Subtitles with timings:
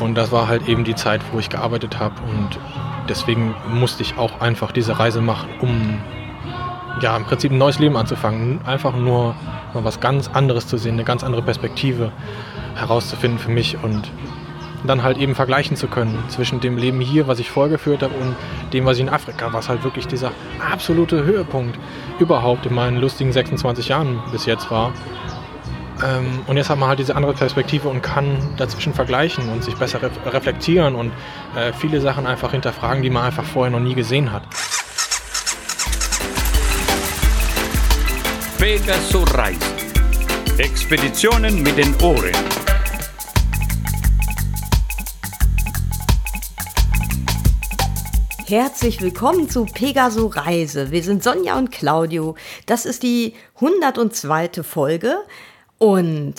[0.00, 2.58] Und das war halt eben die Zeit, wo ich gearbeitet habe und
[3.08, 6.00] deswegen musste ich auch einfach diese Reise machen, um
[7.00, 8.60] ja im Prinzip ein neues Leben anzufangen.
[8.64, 9.34] Einfach nur
[9.72, 12.12] mal was ganz anderes zu sehen, eine ganz andere Perspektive
[12.74, 14.10] herauszufinden für mich und
[14.86, 18.36] dann halt eben vergleichen zu können zwischen dem Leben hier, was ich vorgeführt habe, und
[18.72, 20.32] dem, was ich in Afrika, was halt wirklich dieser
[20.70, 21.78] absolute Höhepunkt
[22.18, 24.92] überhaupt in meinen lustigen 26 Jahren bis jetzt war.
[26.02, 29.76] Ähm, und jetzt hat man halt diese andere Perspektive und kann dazwischen vergleichen und sich
[29.76, 31.12] besser reflektieren und
[31.56, 34.42] äh, viele Sachen einfach hinterfragen, die man einfach vorher noch nie gesehen hat.
[38.58, 39.60] Pegasus Reisen.
[40.58, 42.32] Expeditionen mit den Ohren.
[48.46, 50.90] Herzlich willkommen zu Pegaso Reise.
[50.90, 52.36] Wir sind Sonja und Claudio.
[52.66, 54.62] Das ist die 102.
[54.62, 55.16] Folge
[55.78, 56.34] und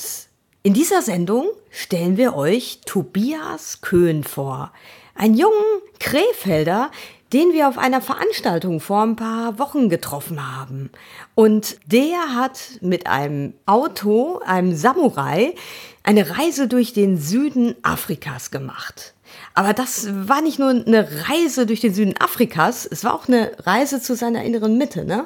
[0.64, 4.72] in dieser Sendung stellen wir euch Tobias Köhn vor.
[5.14, 6.90] Einen jungen Krefelder,
[7.34, 10.90] den wir auf einer Veranstaltung vor ein paar Wochen getroffen haben.
[11.36, 15.54] Und der hat mit einem Auto, einem Samurai,
[16.04, 19.14] eine Reise durch den Süden Afrikas gemacht.
[19.54, 23.52] Aber das war nicht nur eine Reise durch den Süden Afrikas, es war auch eine
[23.60, 25.26] Reise zu seiner inneren Mitte, ne?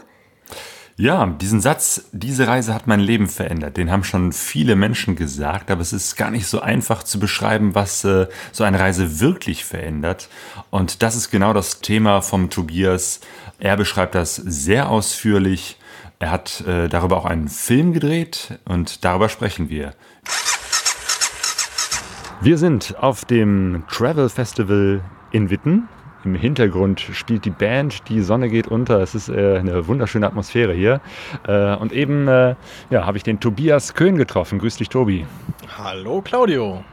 [0.99, 5.71] Ja, diesen Satz, diese Reise hat mein Leben verändert, den haben schon viele Menschen gesagt,
[5.71, 9.63] aber es ist gar nicht so einfach zu beschreiben, was äh, so eine Reise wirklich
[9.63, 10.27] verändert.
[10.71, 13.21] Und das ist genau das Thema vom Tobias.
[13.59, 15.77] Er beschreibt das sehr ausführlich.
[16.19, 19.93] Er hat äh, darüber auch einen Film gedreht und darüber sprechen wir.
[22.41, 25.87] Wir sind auf dem Travel Festival in Witten
[26.25, 28.99] im Hintergrund spielt die Band, die Sonne geht unter.
[28.99, 31.01] Es ist äh, eine wunderschöne Atmosphäre hier.
[31.47, 32.55] Äh, und eben äh,
[32.89, 34.59] ja, habe ich den Tobias Köhn getroffen.
[34.59, 35.25] Grüß dich, Tobi.
[35.77, 36.83] Hallo, Claudio.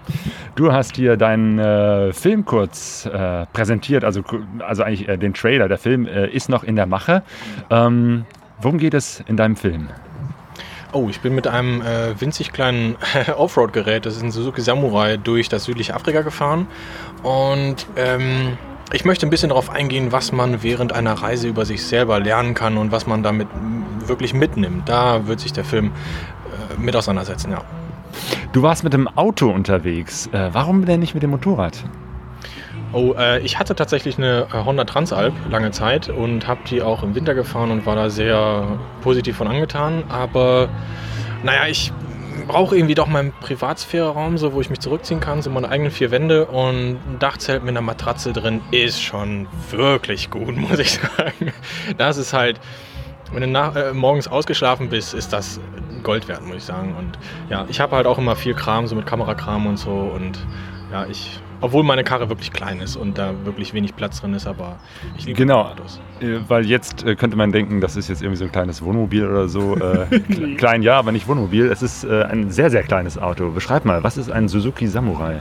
[0.55, 4.23] Du hast hier deinen äh, Film kurz äh, präsentiert, also,
[4.61, 5.69] also eigentlich äh, den Trailer.
[5.69, 7.23] Der Film ist noch in der Mache.
[7.71, 8.25] Ähm,
[8.61, 9.89] worum geht es in deinem Film?
[10.93, 12.97] Oh, ich bin mit einem äh, winzig kleinen
[13.37, 16.69] Offroad-Gerät, das ist ein Suzuki Samurai, durch das südliche Afrika gefahren.
[17.23, 18.57] Und ähm,
[18.93, 22.55] ich möchte ein bisschen darauf eingehen, was man während einer Reise über sich selber lernen
[22.55, 23.49] kann und was man damit
[24.07, 24.89] wirklich mitnimmt.
[24.89, 27.63] Da wird sich der Film äh, mit auseinandersetzen, ja.
[28.53, 30.29] Du warst mit dem Auto unterwegs.
[30.29, 31.85] Äh, warum denn nicht mit dem Motorrad?
[32.93, 37.03] Oh, äh, ich hatte tatsächlich eine äh, Honda Transalp lange Zeit und habe die auch
[37.03, 40.05] im Winter gefahren und war da sehr positiv von angetan.
[40.09, 40.69] Aber
[41.43, 41.93] naja, ich
[42.47, 46.11] brauche irgendwie doch meinen Privatsphäreraum, so wo ich mich zurückziehen kann, so meine eigenen vier
[46.11, 51.53] Wände und ein Dachzelt mit einer Matratze drin ist schon wirklich gut, muss ich sagen.
[51.99, 52.61] Das ist halt,
[53.33, 55.61] wenn du nach, äh, morgens ausgeschlafen bist, ist das
[56.03, 56.95] Gold wert, muss ich sagen.
[56.97, 57.19] Und
[57.51, 60.39] ja, ich habe halt auch immer viel Kram, so mit Kamerakram und so und
[60.97, 64.47] ja, ich obwohl meine Karre wirklich klein ist und da wirklich wenig Platz drin ist,
[64.47, 64.79] aber
[65.17, 66.01] ich liebe genau, Autos.
[66.21, 69.27] Äh, weil jetzt äh, könnte man denken, das ist jetzt irgendwie so ein kleines Wohnmobil
[69.27, 69.75] oder so.
[69.75, 70.21] Äh,
[70.59, 71.71] klein ja, aber nicht Wohnmobil.
[71.73, 73.51] Es ist ein sehr, sehr kleines Auto.
[73.51, 75.41] Beschreib mal, was ist ein Suzuki Samurai?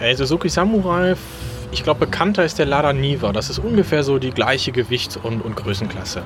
[0.00, 1.14] Äh, Suzuki Samurai,
[1.72, 3.32] ich glaube, bekannter ist der Lada Niva.
[3.32, 6.22] Das ist ungefähr so die gleiche Gewichts- und, und Größenklasse.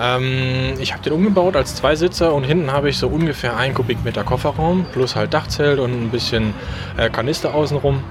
[0.00, 4.22] Ähm, ich habe den umgebaut als Zweisitzer und hinten habe ich so ungefähr ein Kubikmeter
[4.22, 6.54] Kofferraum plus halt Dachzelt und ein bisschen
[6.96, 8.02] äh, Kanister außenrum.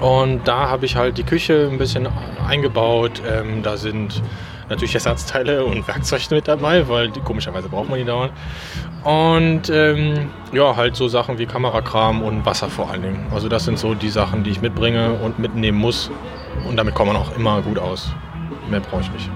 [0.00, 2.08] Und da habe ich halt die Küche ein bisschen
[2.46, 3.22] eingebaut.
[3.26, 4.22] Ähm, da sind
[4.70, 8.32] natürlich Ersatzteile und Werkzeug mit dabei, weil die, komischerweise braucht man die dauernd.
[9.04, 13.26] Und ähm, ja, halt so Sachen wie Kamerakram und Wasser vor allen Dingen.
[13.32, 16.10] Also das sind so die Sachen, die ich mitbringe und mitnehmen muss.
[16.68, 18.12] Und damit kommt man auch immer gut aus.
[18.70, 19.30] Mehr brauche ich nicht.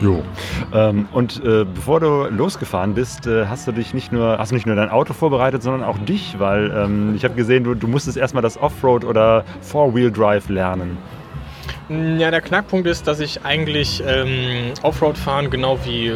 [0.00, 0.22] Jo.
[0.72, 4.54] Ähm, und äh, bevor du losgefahren bist, äh, hast du dich nicht nur, hast du
[4.54, 7.88] nicht nur dein Auto vorbereitet, sondern auch dich, weil ähm, ich habe gesehen, du, du
[7.88, 10.98] musstest erstmal das Offroad oder Four-Wheel-Drive lernen.
[11.88, 16.12] Ja, der Knackpunkt ist, dass ich eigentlich ähm, Offroad fahren genau wie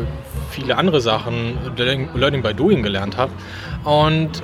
[0.51, 3.33] viele andere Sachen Learning by Doing gelernt habe.
[3.85, 4.43] Und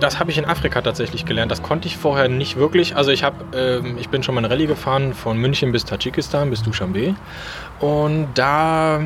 [0.00, 1.50] das habe ich in Afrika tatsächlich gelernt.
[1.50, 2.94] Das konnte ich vorher nicht wirklich.
[2.94, 6.50] Also ich habe, ähm, ich bin schon mal eine Rallye gefahren von München bis Tadschikistan
[6.50, 7.14] bis Dushanbe
[7.80, 9.00] und da,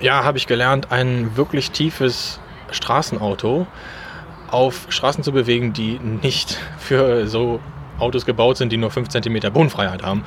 [0.00, 2.38] ja, habe ich gelernt, ein wirklich tiefes
[2.70, 3.66] Straßenauto
[4.50, 7.58] auf Straßen zu bewegen, die nicht für so
[8.00, 10.24] Autos gebaut sind, die nur 5 cm Bodenfreiheit haben.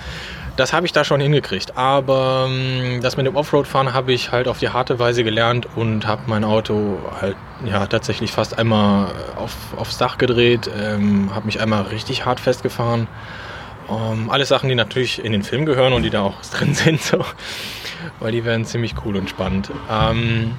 [0.56, 1.78] Das habe ich da schon hingekriegt.
[1.78, 6.06] Aber ähm, das mit dem Offroad-Fahren habe ich halt auf die harte Weise gelernt und
[6.06, 7.36] habe mein Auto halt
[7.66, 13.08] ja, tatsächlich fast einmal auf, aufs Dach gedreht, ähm, habe mich einmal richtig hart festgefahren.
[13.90, 17.02] Ähm, alles Sachen, die natürlich in den Film gehören und die da auch drin sind,
[17.02, 17.24] so.
[18.20, 19.72] weil die werden ziemlich cool und spannend.
[19.90, 20.56] Ähm,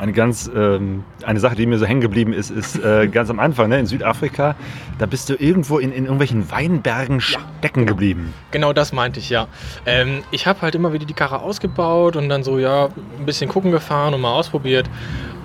[0.00, 3.38] Eine ganz, ähm, eine Sache, die mir so hängen geblieben ist, ist äh, ganz am
[3.38, 4.56] Anfang, ne, in Südafrika,
[4.98, 8.32] da bist du irgendwo in, in irgendwelchen Weinbergen stecken geblieben.
[8.50, 9.46] Genau das meinte ich, ja.
[9.84, 12.86] Ähm, ich habe halt immer wieder die Karre ausgebaut und dann so, ja,
[13.18, 14.88] ein bisschen gucken gefahren und mal ausprobiert.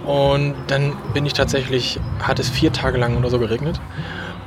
[0.05, 3.81] Und dann bin ich tatsächlich, hat es vier Tage lang oder so geregnet.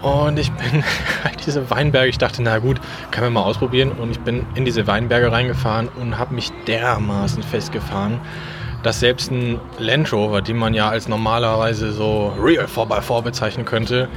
[0.00, 0.82] Und ich bin
[1.24, 3.92] halt diese Weinberge, ich dachte, na gut, kann man mal ausprobieren.
[3.92, 8.20] Und ich bin in diese Weinberge reingefahren und habe mich dermaßen festgefahren,
[8.82, 14.08] dass selbst ein Land Rover, den man ja als normalerweise so Real 4x4 bezeichnen könnte,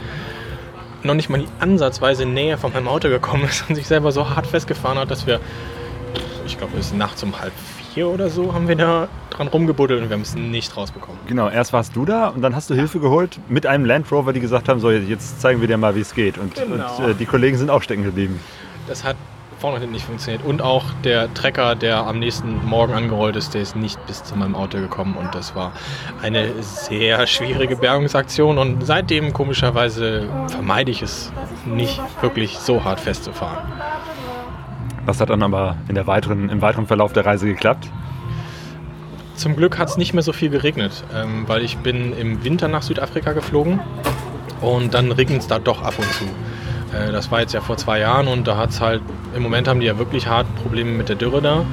[1.03, 4.29] noch nicht mal die ansatzweise näher von meinem Auto gekommen ist und sich selber so
[4.29, 5.39] hart festgefahren hat, dass wir,
[6.45, 7.53] ich glaube, es ist nachts um halb
[7.93, 11.19] vier oder so, haben wir da dran rumgebuddelt und wir haben es nicht rausbekommen.
[11.27, 14.31] Genau, erst warst du da und dann hast du Hilfe geholt mit einem Land Rover,
[14.31, 16.37] die gesagt haben, so jetzt zeigen wir dir mal, wie es geht.
[16.37, 16.95] Und, Genau.
[16.99, 18.39] und äh, die Kollegen sind auch stecken geblieben.
[18.87, 19.15] Das hat
[19.61, 20.43] vorne und hinten nicht funktioniert.
[20.43, 24.35] Und auch der Trecker, der am nächsten Morgen angerollt ist, der ist nicht bis zu
[24.35, 25.15] meinem Auto gekommen.
[25.15, 25.71] Und das war
[26.21, 28.57] eine sehr schwierige Bergungsaktion.
[28.57, 31.31] Und seitdem, komischerweise, vermeide ich es
[31.65, 33.59] nicht wirklich so hart festzufahren.
[35.05, 37.87] Das hat dann aber in der weiteren, im weiteren Verlauf der Reise geklappt.
[39.35, 42.67] Zum Glück hat es nicht mehr so viel geregnet, ähm, weil ich bin im Winter
[42.67, 43.79] nach Südafrika geflogen
[44.59, 46.25] und dann regnet es da doch ab und zu.
[46.93, 49.01] Äh, das war jetzt ja vor zwei Jahren und da hat es halt,
[49.35, 51.65] im Moment haben die ja wirklich hart Probleme mit der Dürre da,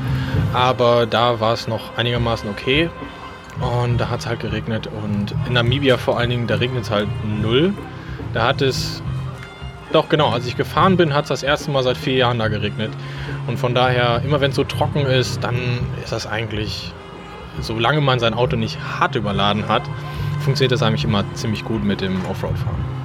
[0.53, 2.91] aber da war es noch einigermaßen okay
[3.61, 6.91] und da hat es halt geregnet und in Namibia vor allen Dingen, da regnet es
[6.91, 7.73] halt null.
[8.35, 9.03] Da hat es,
[9.93, 12.49] doch genau, als ich gefahren bin, hat es das erste Mal seit vier Jahren da
[12.49, 12.93] geregnet
[13.47, 15.57] und von daher, immer wenn es so trocken ist, dann
[16.03, 16.93] ist das eigentlich
[17.61, 19.83] solange man sein Auto nicht hart überladen hat,
[20.41, 22.98] funktioniert das eigentlich immer ziemlich gut mit dem Offroad-Fahren.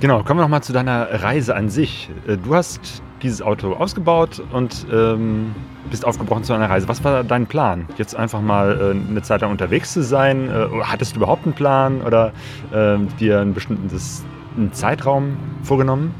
[0.00, 2.08] Genau, kommen wir nochmal zu deiner Reise an sich.
[2.26, 5.54] Äh, Du hast dieses Auto ausgebaut und ähm,
[5.90, 6.86] bist aufgebrochen zu einer Reise.
[6.86, 7.86] Was war dein Plan?
[7.96, 10.48] Jetzt einfach mal äh, eine Zeit lang unterwegs zu sein?
[10.50, 12.32] Äh, hattest du überhaupt einen Plan oder
[12.72, 14.24] ähm, dir einen bestimmten das-
[14.56, 16.14] einen Zeitraum vorgenommen?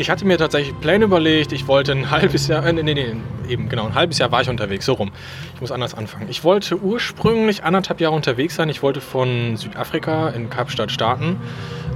[0.00, 1.50] Ich hatte mir tatsächlich Pläne überlegt.
[1.50, 3.16] Ich wollte ein halbes Jahr, äh, nee, nee,
[3.48, 5.10] eben genau, ein halbes Jahr war ich unterwegs, so rum.
[5.56, 6.28] Ich muss anders anfangen.
[6.28, 8.68] Ich wollte ursprünglich anderthalb Jahre unterwegs sein.
[8.68, 11.40] Ich wollte von Südafrika in Kapstadt starten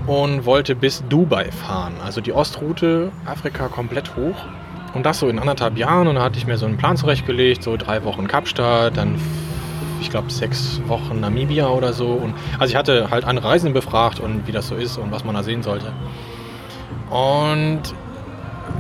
[0.08, 1.94] und wollte bis Dubai fahren.
[2.04, 4.34] Also die Ostroute Afrika komplett hoch.
[4.94, 6.08] Und das so in anderthalb Jahren.
[6.08, 9.14] Und da hatte ich mir so einen Plan zurechtgelegt, so drei Wochen Kapstadt, dann
[10.00, 12.08] ich glaube, sechs Wochen Namibia oder so.
[12.08, 15.22] Und, also ich hatte halt andere Reisende befragt und wie das so ist und was
[15.22, 15.93] man da sehen sollte.
[17.12, 17.82] Und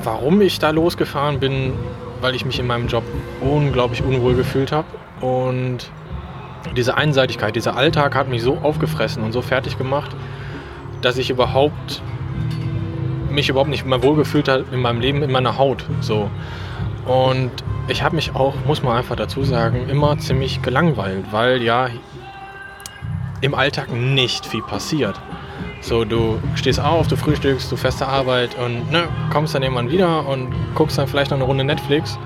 [0.02, 1.74] warum ich da losgefahren bin,
[2.20, 3.04] weil ich mich in meinem Job
[3.40, 4.86] unglaublich unwohl gefühlt habe.
[5.20, 5.90] Und
[6.76, 10.16] diese Einseitigkeit, dieser Alltag hat mich so aufgefressen und so fertig gemacht,
[11.02, 12.00] dass ich überhaupt
[13.28, 15.84] mich überhaupt nicht mehr wohlgefühlt habe in meinem Leben, in meiner Haut.
[16.00, 16.30] So.
[17.06, 17.50] Und
[17.88, 21.88] ich habe mich auch, muss man einfach dazu sagen, immer ziemlich gelangweilt, weil ja
[23.40, 25.20] im Alltag nicht viel passiert.
[25.82, 29.90] So, du stehst auf, du frühstückst, du fährst zur Arbeit und ne, kommst dann irgendwann
[29.90, 32.18] wieder und guckst dann vielleicht noch eine Runde Netflix.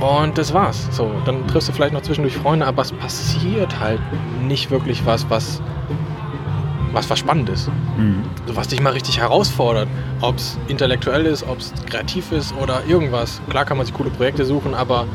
[0.00, 0.88] Und das war's.
[0.92, 4.00] So, dann triffst du vielleicht noch zwischendurch Freunde, aber es passiert halt
[4.42, 5.60] nicht wirklich was, was,
[6.92, 7.68] was, was spannend ist.
[8.46, 9.88] So, was dich mal richtig herausfordert.
[10.20, 13.40] Ob es intellektuell ist, ob es kreativ ist oder irgendwas.
[13.50, 15.06] Klar kann man sich coole Projekte suchen, aber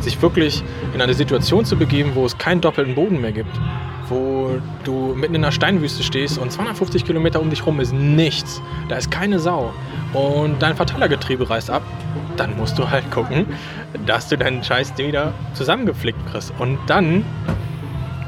[0.00, 0.62] sich wirklich
[0.94, 3.60] in eine Situation zu begeben, wo es keinen doppelten Boden mehr gibt,
[4.08, 8.60] wo du mitten in einer Steinwüste stehst und 250 Kilometer um dich rum ist nichts,
[8.88, 9.72] da ist keine Sau
[10.12, 11.82] und dein Verteilergetriebe reißt ab,
[12.36, 13.46] dann musst du halt gucken,
[14.06, 16.52] dass du deinen Scheiß wieder zusammengeflickt kriegst.
[16.58, 17.24] Und dann,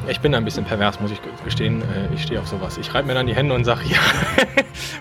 [0.08, 2.78] ich bin da ein bisschen pervers, muss ich gestehen, äh, ich stehe auf sowas.
[2.78, 3.98] Ich reibe mir dann die Hände und sage, ja,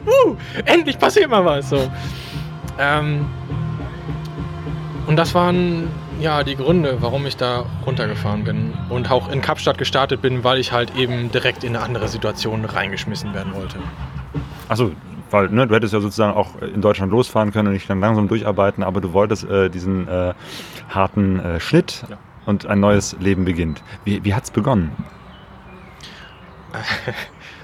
[0.05, 0.35] wuh,
[0.65, 1.69] endlich passiert mal was.
[1.69, 1.91] So.
[2.79, 3.25] Ähm,
[5.07, 5.87] und das waren
[6.19, 10.57] ja die Gründe, warum ich da runtergefahren bin und auch in Kapstadt gestartet bin, weil
[10.59, 13.77] ich halt eben direkt in eine andere Situation reingeschmissen werden wollte.
[14.69, 14.91] Achso,
[15.31, 18.27] weil ne, du hättest ja sozusagen auch in Deutschland losfahren können und dich dann langsam
[18.27, 20.33] durcharbeiten, aber du wolltest äh, diesen äh,
[20.89, 22.17] harten äh, Schnitt Ja.
[22.45, 23.83] und ein neues Leben beginnt.
[24.05, 24.91] Wie, wie hat es begonnen?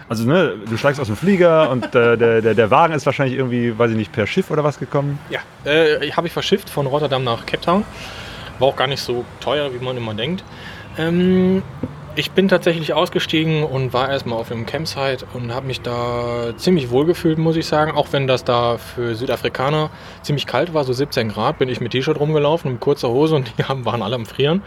[0.09, 3.37] Also ne, du steigst aus dem Flieger und äh, der, der, der Wagen ist wahrscheinlich
[3.37, 5.17] irgendwie, weiß ich nicht, per Schiff oder was gekommen.
[5.29, 7.85] Ja, äh, habe ich verschifft von Rotterdam nach Cape Town.
[8.59, 10.43] War auch gar nicht so teuer, wie man immer denkt.
[10.97, 11.63] Ähm,
[12.15, 16.91] ich bin tatsächlich ausgestiegen und war erstmal auf einem Campsite und habe mich da ziemlich
[16.91, 17.91] wohl gefühlt, muss ich sagen.
[17.91, 19.89] Auch wenn das da für Südafrikaner
[20.21, 23.51] ziemlich kalt war, so 17 Grad, bin ich mit T-Shirt rumgelaufen und kurzer Hose und
[23.57, 24.61] die waren alle am Frieren.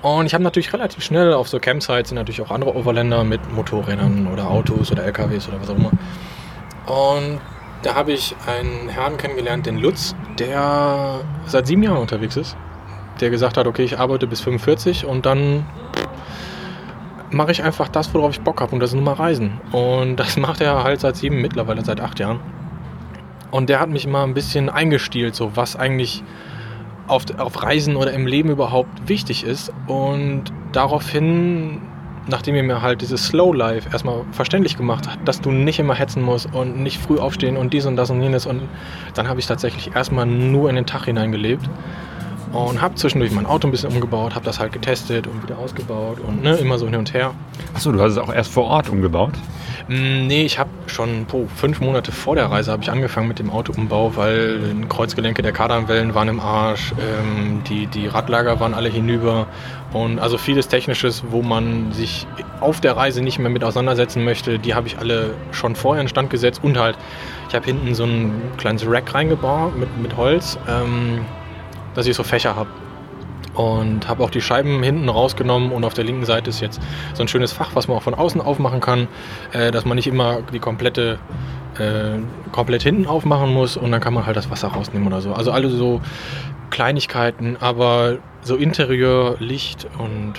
[0.00, 3.52] Und ich habe natürlich relativ schnell auf so Campsites sind natürlich auch andere Overländer mit
[3.52, 5.90] Motorrädern oder Autos oder LKWs oder was auch immer.
[6.86, 7.40] Und
[7.82, 12.56] da habe ich einen Herrn kennengelernt, den Lutz, der seit sieben Jahren unterwegs ist.
[13.20, 15.64] Der gesagt hat, okay, ich arbeite bis 45 und dann
[17.30, 19.60] mache ich einfach das, worauf ich Bock habe und das ist nun mal Reisen.
[19.72, 22.40] Und das macht er halt seit sieben, mittlerweile seit acht Jahren.
[23.50, 26.22] Und der hat mich immer ein bisschen eingestielt, so was eigentlich
[27.06, 29.72] auf, auf Reisen oder im Leben überhaupt wichtig ist.
[29.86, 31.80] Und daraufhin,
[32.28, 35.94] nachdem er mir halt dieses Slow Life erstmal verständlich gemacht hat, dass du nicht immer
[35.94, 38.44] hetzen musst und nicht früh aufstehen und dies und das und jenes.
[38.44, 38.62] Und
[39.14, 41.68] dann habe ich tatsächlich erstmal nur in den Tag hineingelebt
[42.52, 46.18] und habe zwischendurch mein Auto ein bisschen umgebaut, habe das halt getestet und wieder ausgebaut
[46.26, 47.32] und ne, immer so hin und her.
[47.74, 49.32] Achso, du hast es auch erst vor Ort umgebaut?
[49.88, 53.38] Mm, Nee, ich habe schon po, fünf Monate vor der Reise habe ich angefangen mit
[53.38, 58.88] dem Autoumbau, weil Kreuzgelenke der Kardanwellen waren im Arsch, ähm, die, die Radlager waren alle
[58.88, 59.46] hinüber
[59.92, 62.26] und also vieles Technisches, wo man sich
[62.60, 66.08] auf der Reise nicht mehr mit auseinandersetzen möchte, die habe ich alle schon vorher in
[66.08, 66.96] Stand gesetzt und halt,
[67.48, 71.24] ich habe hinten so ein kleines Rack reingebaut mit, mit Holz, ähm,
[71.98, 72.70] dass ich so Fächer habe.
[73.54, 76.80] Und habe auch die Scheiben hinten rausgenommen und auf der linken Seite ist jetzt
[77.12, 79.08] so ein schönes Fach, was man auch von außen aufmachen kann,
[79.52, 81.18] äh, dass man nicht immer die komplette
[81.76, 82.20] äh,
[82.52, 85.32] komplett hinten aufmachen muss und dann kann man halt das Wasser rausnehmen oder so.
[85.32, 86.00] Also alle so
[86.70, 90.34] Kleinigkeiten, aber so Interieur, Licht und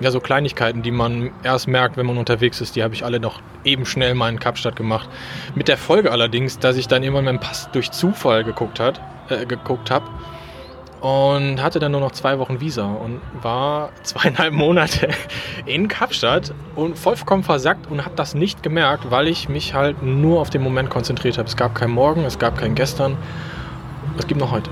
[0.00, 3.20] ja, so Kleinigkeiten, die man erst merkt, wenn man unterwegs ist, die habe ich alle
[3.20, 5.08] noch eben schnell mal in Kapstadt gemacht.
[5.54, 9.92] Mit der Folge allerdings, dass ich dann immer meinen Pass durch Zufall geguckt, äh, geguckt
[9.92, 10.06] habe
[11.02, 15.08] und hatte dann nur noch zwei Wochen Visa und war zweieinhalb Monate
[15.66, 20.40] in Kapstadt und vollkommen versackt und habe das nicht gemerkt, weil ich mich halt nur
[20.40, 21.48] auf den Moment konzentriert habe.
[21.48, 23.16] Es gab kein Morgen, es gab kein Gestern,
[24.16, 24.70] es gibt noch heute.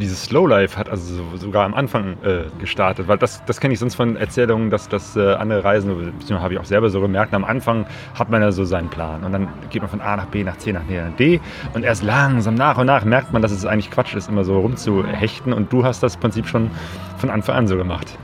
[0.00, 3.80] Dieses Slowlife hat also so- sogar am Anfang äh, gestartet, weil das, das kenne ich
[3.80, 5.88] sonst von Erzählungen, dass, dass äh, andere Reisen,
[6.18, 9.24] beziehungsweise habe ich auch selber so gemerkt, am Anfang hat man ja so seinen Plan
[9.24, 11.40] und dann geht man von A nach B nach C nach D nach D
[11.74, 14.58] und erst langsam nach und nach merkt man, dass es eigentlich Quatsch ist, immer so
[14.60, 16.70] rumzuhechten und du hast das Prinzip schon
[17.16, 18.18] von Anfang an so gemacht.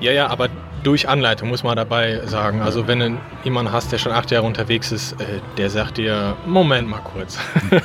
[0.00, 0.48] Ja, ja, aber
[0.84, 2.60] durch Anleitung muss man dabei sagen.
[2.62, 5.24] Also wenn du jemanden hast, der schon acht Jahre unterwegs ist, äh,
[5.58, 7.38] der sagt dir, Moment mal kurz.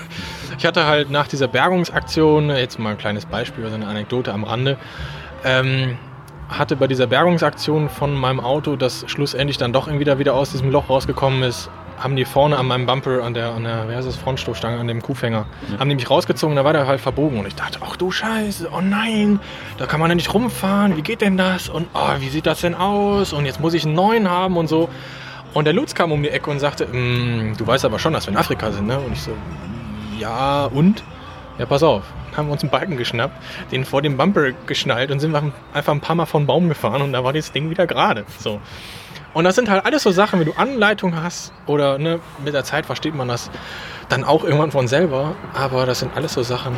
[0.62, 4.44] ich hatte halt nach dieser Bergungsaktion, jetzt mal ein kleines Beispiel, also eine Anekdote am
[4.44, 4.77] Rande,
[5.44, 5.98] ähm,
[6.50, 10.51] hatte bei dieser Bergungsaktion von meinem Auto, das schlussendlich dann doch irgendwie da wieder aus
[10.51, 13.96] diesem Loch rausgekommen ist, haben die vorne an meinem Bumper, an der, an der wie
[13.96, 15.48] heißt das, Frontstoßstange, an dem Kuhfänger,
[15.80, 18.70] haben die mich rausgezogen, da war der halt verbogen und ich dachte, ach du Scheiße,
[18.72, 19.39] oh nein,
[19.80, 22.62] da kann man ja nicht rumfahren, wie geht denn das und oh, wie sieht das
[22.62, 24.89] denn aus und jetzt muss ich einen neuen haben und so.
[25.56, 28.27] Und der Lutz kam um die Ecke und sagte, "Mm, du weißt aber schon, dass
[28.27, 28.98] wir in Afrika sind, ne?
[29.00, 29.32] Und ich so,
[30.22, 31.04] ja und?
[31.58, 32.04] Ja, pass auf.
[32.36, 33.36] Haben wir uns einen Balken geschnappt,
[33.72, 37.12] den vor dem Bumper geschnallt und sind einfach ein paar Mal von Baum gefahren und
[37.12, 38.25] da war das Ding wieder gerade.
[38.40, 38.62] So.
[39.34, 42.63] Und das sind halt alles so Sachen, wenn du Anleitung hast oder ne, mit der
[42.63, 43.50] Zeit versteht man das
[44.10, 45.36] dann auch irgendwann von selber.
[45.54, 46.75] Aber das sind alles so Sachen,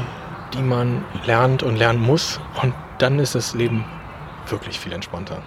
[0.53, 2.39] die man lernt und lernen muss.
[2.61, 3.85] Und dann ist das Leben
[4.47, 5.41] wirklich viel entspannter.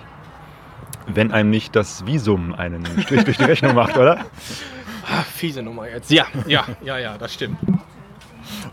[1.07, 4.25] Wenn einem nicht das Visum einen Strich durch die Rechnung macht, oder?
[5.09, 6.11] Ah, fiese Nummer jetzt.
[6.11, 7.59] Ja, ja, ja, ja, das stimmt.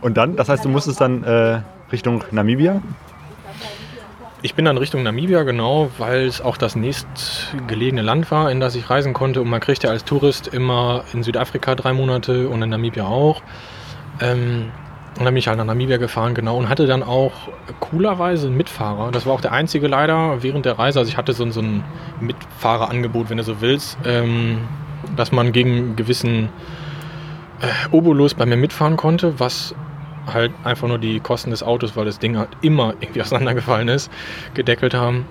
[0.02, 1.62] Und dann, das heißt, du musstest dann äh,
[1.92, 2.82] Richtung Namibia?
[4.42, 8.76] Ich bin dann Richtung Namibia, genau, weil es auch das nächstgelegene Land war, in das
[8.76, 9.42] ich reisen konnte.
[9.42, 13.42] Und man kriegt ja als Tourist immer in Südafrika drei Monate und in Namibia auch.
[14.20, 14.72] Ähm,
[15.18, 17.34] und dann bin ich halt nach Namibia gefahren, genau, und hatte dann auch
[17.80, 19.12] coolerweise einen Mitfahrer.
[19.12, 21.00] Das war auch der einzige leider während der Reise.
[21.00, 21.84] Also ich hatte so, so ein
[22.20, 24.58] Mitfahrerangebot, wenn du so willst, ähm,
[25.16, 26.50] dass man gegen einen gewissen
[27.64, 29.74] äh, Obolus bei mir mitfahren konnte, was
[30.32, 34.12] halt einfach nur die Kosten des Autos, weil das Ding halt immer irgendwie auseinandergefallen ist,
[34.54, 35.26] gedeckelt haben.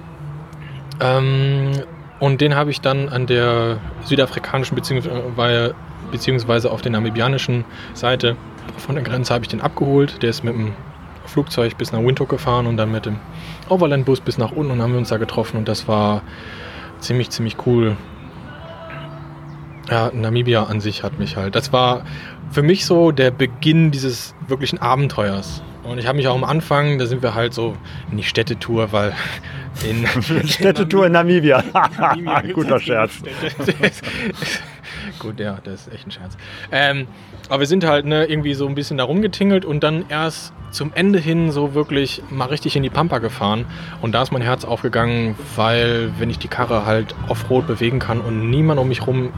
[1.01, 1.73] Ähm,
[2.21, 5.75] und den habe ich dann an der südafrikanischen beziehungsweise,
[6.11, 8.37] beziehungsweise auf der namibianischen Seite
[8.77, 10.23] von der Grenze habe ich den abgeholt.
[10.23, 10.73] Der ist mit dem
[11.27, 13.17] Flugzeug bis nach Windhoek gefahren und dann mit dem
[13.69, 16.23] Overland-Bus bis nach unten und haben wir uns da getroffen und das war
[17.01, 17.97] ziemlich, ziemlich cool.
[19.91, 21.55] Ja, Namibia an sich hat mich halt.
[21.55, 22.05] Das war
[22.51, 25.63] für mich so der Beginn dieses wirklichen Abenteuers.
[25.83, 27.77] Und ich habe mich auch am Anfang, da sind wir halt so
[28.11, 29.13] in die Städtetour, weil
[29.89, 30.07] in
[30.47, 31.65] Städtetour in Namibia.
[31.99, 33.23] Namibia Guter Scherz.
[35.19, 36.37] Gut, ja, das ist echt ein Scherz.
[36.71, 37.09] Ähm,
[37.49, 40.93] aber wir sind halt ne, irgendwie so ein bisschen da rumgetingelt und dann erst zum
[40.95, 43.67] Ende hin so wirklich mal richtig in die Pampa gefahren.
[44.01, 48.21] Und da ist mein Herz aufgegangen, weil wenn ich die Karre halt offroad bewegen kann
[48.21, 49.33] und niemand um mich rum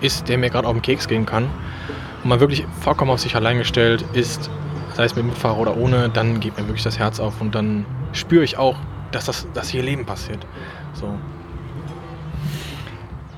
[0.00, 1.44] ist, der mir gerade auf den Keks gehen kann
[2.22, 4.50] und man wirklich vollkommen auf sich allein gestellt ist,
[4.94, 7.54] sei es mit dem Fahrer oder ohne, dann geht mir wirklich das Herz auf und
[7.54, 8.76] dann spüre ich auch,
[9.12, 10.46] dass das dass hier Leben passiert.
[10.94, 11.14] So.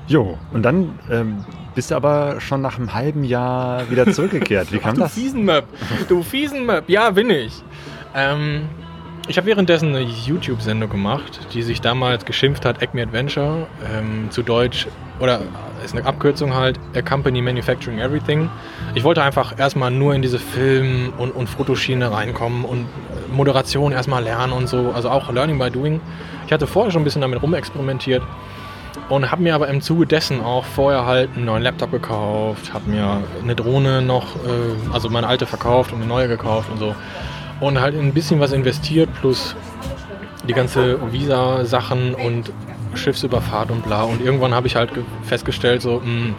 [0.07, 4.71] Jo, und dann ähm, bist du aber schon nach einem halben Jahr wieder zurückgekehrt.
[4.71, 5.13] Wie kam du das?
[5.13, 5.65] fiesen Möb,
[6.09, 7.63] du fiesen Möb, ja bin ich.
[8.15, 8.69] Ähm,
[9.27, 14.43] ich habe währenddessen eine YouTube-Sendung gemacht, die sich damals geschimpft hat, Acme Adventure, ähm, zu
[14.43, 14.87] Deutsch,
[15.23, 15.39] oder
[15.85, 18.49] ist eine Abkürzung halt, A Company Manufacturing Everything.
[18.93, 22.87] Ich wollte einfach erstmal nur in diese Film- und, und Fotoschiene reinkommen und
[23.31, 26.01] Moderation erstmal lernen und so, also auch Learning by Doing.
[26.45, 28.21] Ich hatte vorher schon ein bisschen damit rumexperimentiert
[29.07, 32.89] und habe mir aber im Zuge dessen auch vorher halt einen neuen Laptop gekauft, habe
[32.89, 36.95] mir eine Drohne noch, äh, also meine alte verkauft und eine neue gekauft und so
[37.61, 39.55] und halt ein bisschen was investiert plus
[40.47, 42.51] die ganze Visa-Sachen und
[42.97, 44.03] Schiffsüberfahrt und bla.
[44.03, 44.91] Und irgendwann habe ich halt
[45.23, 46.35] festgestellt, so, mh, hm,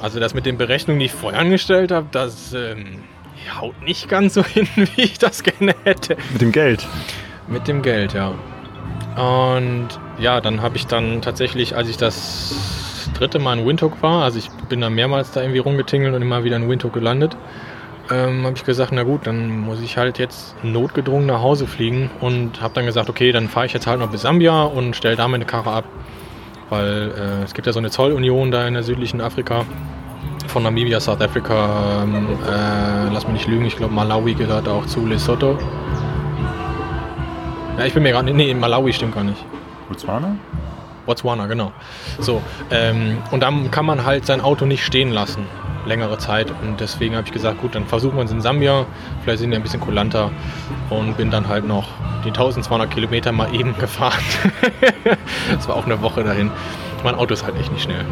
[0.00, 3.04] also das mit den Berechnungen, die ich vorher angestellt habe, das ähm,
[3.60, 6.16] haut nicht ganz so hin, wie ich das gerne hätte.
[6.32, 6.86] Mit dem Geld?
[7.48, 8.34] Mit dem Geld, ja.
[9.16, 9.88] Und
[10.18, 14.38] ja, dann habe ich dann tatsächlich, als ich das dritte Mal in Windhoek war, also
[14.38, 17.36] ich bin da mehrmals da irgendwie rumgetingelt und immer wieder in Windhoek gelandet,
[18.12, 22.10] ähm, habe ich gesagt, na gut, dann muss ich halt jetzt notgedrungen nach Hause fliegen
[22.20, 25.16] und habe dann gesagt, okay, dann fahre ich jetzt halt noch bis Sambia und stelle
[25.16, 25.84] da meine Karre ab,
[26.68, 29.64] weil äh, es gibt ja so eine Zollunion da in der südlichen Afrika
[30.48, 34.84] von Namibia, South Africa, ähm, äh, lass mich nicht lügen, ich glaube Malawi gehört auch
[34.86, 35.58] zu Lesotho.
[37.78, 39.42] Ja, ich bin mir gerade, nee, Malawi stimmt gar nicht.
[39.88, 40.36] Botswana?
[41.06, 41.72] Botswana, genau.
[42.18, 45.46] So, ähm, und dann kann man halt sein Auto nicht stehen lassen
[45.86, 46.52] längere Zeit.
[46.62, 48.86] Und deswegen habe ich gesagt, gut, dann versuchen wir es in Sambia.
[49.22, 50.30] Vielleicht sind die ein bisschen kulanter.
[50.90, 51.88] Und bin dann halt noch
[52.24, 54.22] die 1200 Kilometer mal eben gefahren.
[55.54, 56.50] das war auch eine Woche dahin.
[57.04, 58.04] Mein Auto ist halt echt nicht schnell.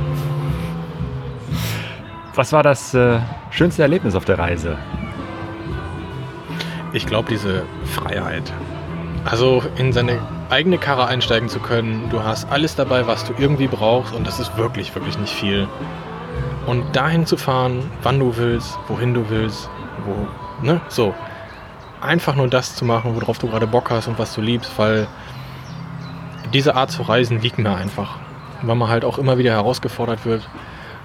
[2.35, 3.18] Was war das äh,
[3.50, 4.78] schönste Erlebnis auf der Reise?
[6.92, 8.52] Ich glaube, diese Freiheit.
[9.25, 10.18] Also in seine
[10.50, 12.09] eigene Karre einsteigen zu können.
[12.11, 14.14] Du hast alles dabei, was du irgendwie brauchst.
[14.14, 15.69] Und das ist wirklich, wirklich nicht viel.
[16.66, 19.71] Und dahin zu fahren, wann du willst, wohin du willst,
[20.04, 21.14] wo, ne, so.
[22.00, 25.07] Einfach nur das zu machen, worauf du gerade Bock hast und was du liebst, weil
[26.52, 28.16] diese Art zu reisen liegt mir einfach.
[28.62, 30.49] Weil man halt auch immer wieder herausgefordert wird,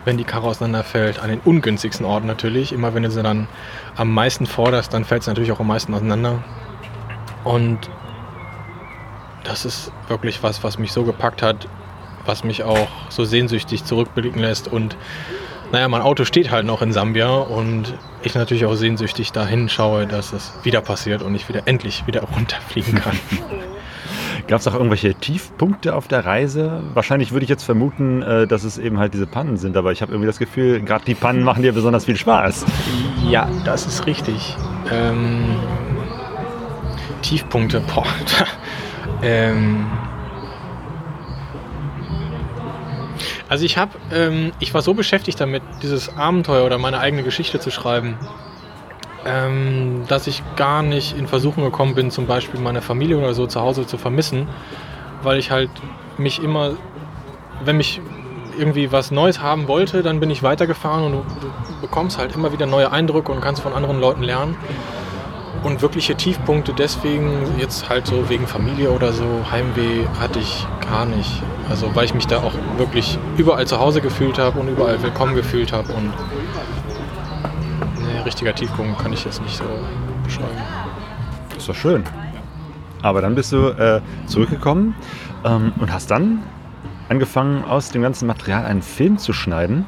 [0.06, 2.72] wenn die Karre auseinanderfällt, an den ungünstigsten Orten natürlich.
[2.72, 3.48] Immer wenn du sie dann
[3.96, 6.44] am meisten forderst, dann fällt es natürlich auch am meisten auseinander.
[7.44, 7.90] Und
[9.46, 11.68] das ist wirklich was, was mich so gepackt hat,
[12.26, 14.98] was mich auch so sehnsüchtig zurückblicken lässt und
[15.72, 20.08] naja, mein Auto steht halt noch in Sambia und ich natürlich auch sehnsüchtig dahin schaue,
[20.08, 23.18] dass es wieder passiert und ich wieder endlich wieder runterfliegen kann.
[24.48, 26.84] Gab es auch irgendwelche Tiefpunkte auf der Reise?
[26.94, 30.02] Wahrscheinlich würde ich jetzt vermuten, äh, dass es eben halt diese Pannen sind, aber ich
[30.02, 32.66] habe irgendwie das Gefühl, gerade die Pannen machen dir besonders viel Spaß.
[33.28, 34.56] Ja, das ist richtig.
[34.92, 35.56] Ähm,
[37.24, 38.06] Tiefpunkte, boah.
[39.22, 39.86] ähm,
[43.48, 47.60] Also ich habe, ähm, ich war so beschäftigt damit, dieses Abenteuer oder meine eigene Geschichte
[47.60, 48.18] zu schreiben,
[49.26, 53.46] ähm, dass ich gar nicht in Versuchung gekommen bin, zum Beispiel meine Familie oder so
[53.46, 54.48] zu Hause zu vermissen,
[55.22, 55.70] weil ich halt
[56.18, 56.72] mich immer,
[57.64, 58.02] wenn mich
[58.58, 62.52] irgendwie was Neues haben wollte, dann bin ich weitergefahren und du, du bekommst halt immer
[62.52, 64.56] wieder neue Eindrücke und kannst von anderen Leuten lernen.
[65.64, 71.06] Und wirkliche Tiefpunkte deswegen, jetzt halt so wegen Familie oder so, Heimweh hatte ich gar
[71.06, 71.42] nicht.
[71.70, 75.36] Also weil ich mich da auch wirklich überall zu Hause gefühlt habe und überall willkommen
[75.36, 75.92] gefühlt habe.
[75.94, 76.14] Und
[78.02, 79.64] ne, richtiger Tiefpunkt kann ich jetzt nicht so
[80.24, 80.62] beschreiben.
[81.50, 82.04] Das ist doch schön.
[83.02, 84.96] Aber dann bist du äh, zurückgekommen
[85.44, 86.44] ähm, und hast dann
[87.10, 89.86] angefangen, aus dem ganzen Material einen Film zu schneiden.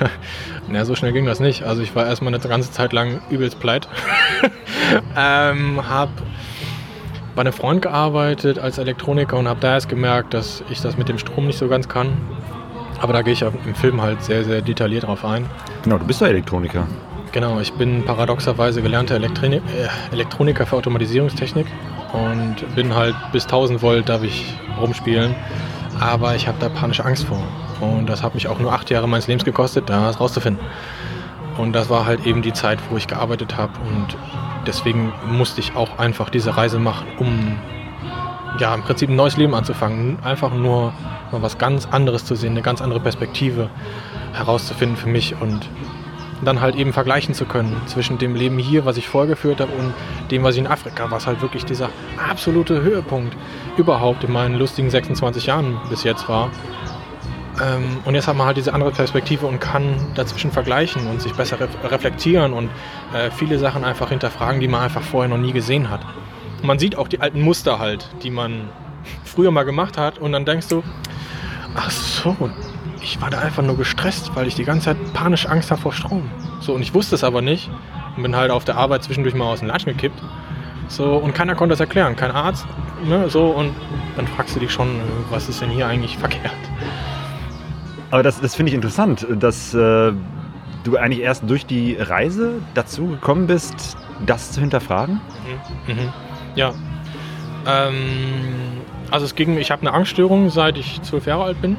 [0.68, 1.64] Na, so schnell ging das nicht.
[1.64, 3.88] Also ich war erstmal eine ganze Zeit lang übelst pleit.
[5.16, 6.10] ähm, hab
[7.34, 11.08] bei einem Freund gearbeitet als Elektroniker und habe da erst gemerkt, dass ich das mit
[11.08, 12.16] dem Strom nicht so ganz kann.
[13.00, 15.46] Aber da gehe ich im Film halt sehr, sehr detailliert drauf ein.
[15.82, 16.86] Genau, du bist ja Elektroniker.
[17.32, 19.60] Genau, ich bin paradoxerweise gelernter Elektroni äh,
[20.12, 21.66] Elektroniker für Automatisierungstechnik
[22.14, 25.34] und bin halt bis 1000 Volt darf ich rumspielen.
[26.00, 27.42] Aber ich habe da panische Angst vor.
[27.80, 30.64] Und das hat mich auch nur acht Jahre meines Lebens gekostet, das rauszufinden.
[31.58, 33.72] Und das war halt eben die Zeit, wo ich gearbeitet habe.
[33.80, 34.16] Und
[34.66, 37.58] deswegen musste ich auch einfach diese Reise machen, um
[38.58, 40.18] ja im Prinzip ein neues Leben anzufangen.
[40.22, 40.92] Einfach nur
[41.32, 43.70] mal was ganz anderes zu sehen, eine ganz andere Perspektive
[44.32, 45.68] herauszufinden für mich und
[46.44, 49.72] dann halt eben vergleichen zu können zwischen dem Leben hier, was ich vorher geführt habe,
[49.72, 49.94] und
[50.30, 51.88] dem, was ich in Afrika, was halt wirklich dieser
[52.30, 53.34] absolute Höhepunkt
[53.78, 56.50] überhaupt in meinen lustigen 26 Jahren bis jetzt war.
[57.62, 61.32] Ähm, und jetzt hat man halt diese andere Perspektive und kann dazwischen vergleichen und sich
[61.34, 62.70] besser re reflektieren und
[63.14, 66.00] äh, viele Sachen einfach hinterfragen, die man einfach vorher noch nie gesehen hat.
[66.60, 68.68] Und man sieht auch die alten Muster halt, die man
[69.24, 70.82] früher mal gemacht hat und dann denkst du,
[71.74, 72.36] ach so,
[73.00, 75.92] ich war da einfach nur gestresst, weil ich die ganze Zeit panisch Angst habe vor
[75.92, 76.28] Strom.
[76.60, 77.70] So, und ich wusste es aber nicht
[78.16, 80.20] und bin halt auf der Arbeit zwischendurch mal aus dem Latschen gekippt
[80.88, 82.66] So, und keiner konnte das erklären, kein Arzt,
[83.04, 83.74] ne, so, und
[84.16, 86.52] dann fragst du dich schon, äh, was ist denn hier eigentlich verkehrt?
[88.10, 90.12] Aber das, das finde ich interessant, dass äh,
[90.84, 95.20] du eigentlich erst durch die Reise dazu gekommen bist, das zu hinterfragen?
[95.86, 95.94] Mhm.
[95.94, 96.12] Mhm.
[96.54, 96.72] Ja.
[97.66, 97.96] Ähm,
[99.10, 101.76] also es ging, ich habe eine Angststörung, seit ich zwölf Jahre alt bin.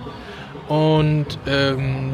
[0.68, 2.14] Und ähm,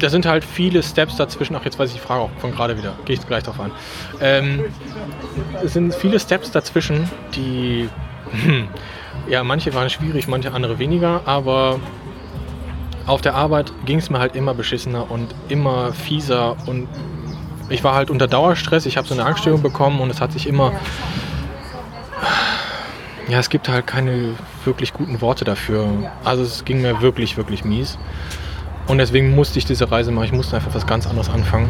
[0.00, 1.54] da sind halt viele Steps dazwischen.
[1.56, 2.94] Ach, jetzt weiß ich die Frage auch von gerade wieder.
[3.04, 3.70] Gehe ich gleich drauf an.
[4.20, 4.64] Ähm,
[5.62, 7.88] es sind viele Steps dazwischen, die.
[8.44, 8.68] Hm,
[9.28, 11.78] ja, manche waren schwierig, manche andere weniger, aber
[13.10, 16.88] auf der Arbeit ging es mir halt immer beschissener und immer fieser und
[17.68, 18.86] ich war halt unter Dauerstress.
[18.86, 20.72] Ich habe so eine Angststörung bekommen und es hat sich immer.
[23.28, 25.88] Ja, es gibt halt keine wirklich guten Worte dafür.
[26.24, 27.98] Also es ging mir wirklich, wirklich mies.
[28.86, 30.24] Und deswegen musste ich diese Reise machen.
[30.24, 31.68] Ich musste einfach was ganz anderes anfangen.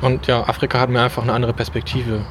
[0.00, 2.24] Und ja, Afrika hat mir einfach eine andere Perspektive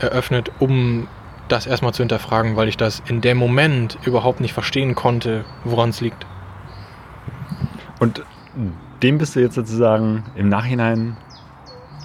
[0.00, 1.08] eröffnet, um
[1.48, 5.90] das erstmal zu hinterfragen, weil ich das in dem Moment überhaupt nicht verstehen konnte, woran
[5.90, 6.26] es liegt.
[7.98, 8.24] Und
[9.02, 11.16] dem bist du jetzt sozusagen im Nachhinein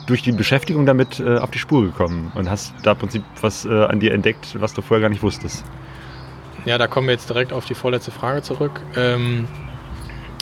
[0.08, 3.66] durch die Beschäftigung damit äh, auf die Spur gekommen und hast da im Prinzip was
[3.66, 5.66] äh, an dir entdeckt, was du vorher gar nicht wusstest.
[6.66, 8.82] Ja, da kommen wir jetzt direkt auf die vorletzte Frage zurück.
[8.96, 9.48] Ähm,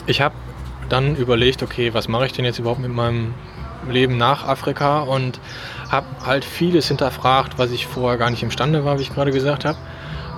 [0.06, 0.34] ich habe
[0.88, 3.34] dann überlegt, okay, was mache ich denn jetzt überhaupt mit meinem
[3.90, 5.40] Leben nach Afrika und
[5.90, 9.64] habe halt vieles hinterfragt, was ich vorher gar nicht imstande war, wie ich gerade gesagt
[9.64, 9.78] habe.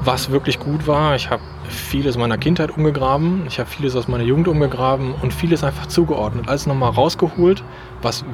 [0.05, 4.23] Was wirklich gut war, ich habe vieles meiner Kindheit umgegraben, ich habe vieles aus meiner
[4.23, 6.49] Jugend umgegraben und vieles einfach zugeordnet.
[6.49, 7.65] Alles nochmal rausgeholt,
[8.01, 8.25] was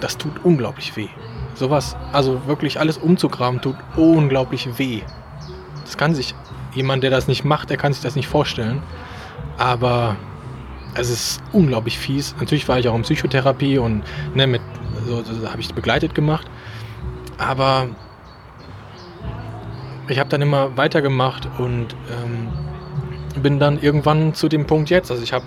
[0.00, 1.08] das tut unglaublich weh.
[1.54, 5.00] Sowas, also wirklich alles umzugraben, tut unglaublich weh.
[5.84, 6.34] Das kann sich
[6.74, 8.82] jemand, der das nicht macht, der kann sich das nicht vorstellen.
[9.56, 10.16] Aber
[10.94, 12.34] es ist unglaublich fies.
[12.38, 14.02] Natürlich war ich auch in Psychotherapie und
[14.34, 14.62] ne, mit,
[15.08, 16.46] so, so habe ich begleitet gemacht.
[17.38, 17.88] Aber
[20.08, 22.48] ich habe dann immer weitergemacht und ähm,
[23.42, 25.10] bin dann irgendwann zu dem Punkt jetzt.
[25.10, 25.44] Also ich habe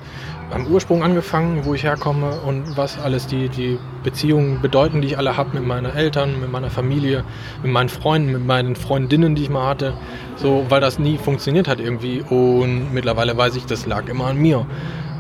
[0.52, 5.18] am Ursprung angefangen, wo ich herkomme und was alles die, die Beziehungen bedeuten, die ich
[5.18, 7.24] alle habe mit meinen Eltern, mit meiner Familie,
[7.64, 9.94] mit meinen Freunden, mit meinen Freundinnen, die ich mal hatte.
[10.36, 12.22] So, weil das nie funktioniert hat irgendwie.
[12.22, 14.66] Und mittlerweile weiß ich, das lag immer an mir.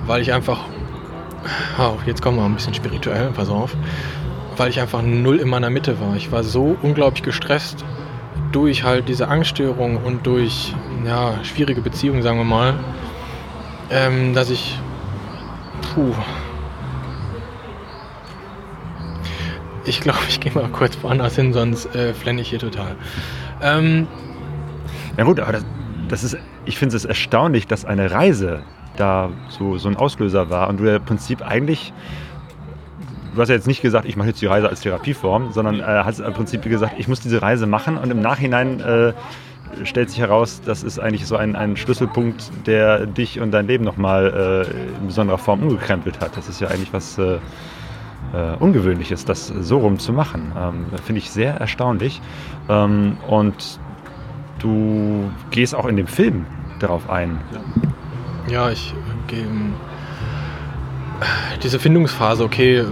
[0.06, 0.60] Weil ich einfach.
[1.80, 3.75] Oh, jetzt kommen wir ein bisschen spirituell, pass auf.
[4.62, 6.15] Weil ich einfach null in meiner Mitte war.
[6.15, 7.84] Ich war so unglaublich gestresst
[8.52, 12.76] durch halt diese Angststörung und durch ja, schwierige Beziehungen, sagen wir mal,
[13.89, 14.78] ähm, dass ich,
[15.82, 16.13] puh,
[19.84, 22.95] ich glaube, ich gehe mal kurz woanders hin, sonst äh, flenne ich hier total.
[23.63, 24.08] Ähm,
[25.17, 25.65] ja gut, aber das,
[26.08, 28.62] das ist, ich finde es erstaunlich, dass eine Reise
[28.95, 31.93] da so, so ein Auslöser war und du ja im Prinzip eigentlich
[33.33, 35.83] du hast ja jetzt nicht gesagt, ich mache jetzt die Reise als Therapieform, sondern äh,
[35.83, 39.13] hast im Prinzip gesagt, ich muss diese Reise machen und im Nachhinein äh,
[39.83, 43.83] stellt sich heraus, das ist eigentlich so ein, ein Schlüsselpunkt, der dich und dein Leben
[43.83, 46.35] nochmal äh, in besonderer Form umgekrempelt hat.
[46.35, 47.37] Das ist ja eigentlich was äh,
[48.33, 50.51] äh, Ungewöhnliches, das so rum zu machen.
[50.57, 52.21] Ähm, Finde ich sehr erstaunlich.
[52.69, 53.79] Ähm, und
[54.59, 56.45] du gehst auch in dem Film
[56.79, 57.39] darauf ein.
[58.49, 58.93] Ja, ich
[59.27, 59.45] gehe
[61.63, 62.85] diese Findungsphase, okay,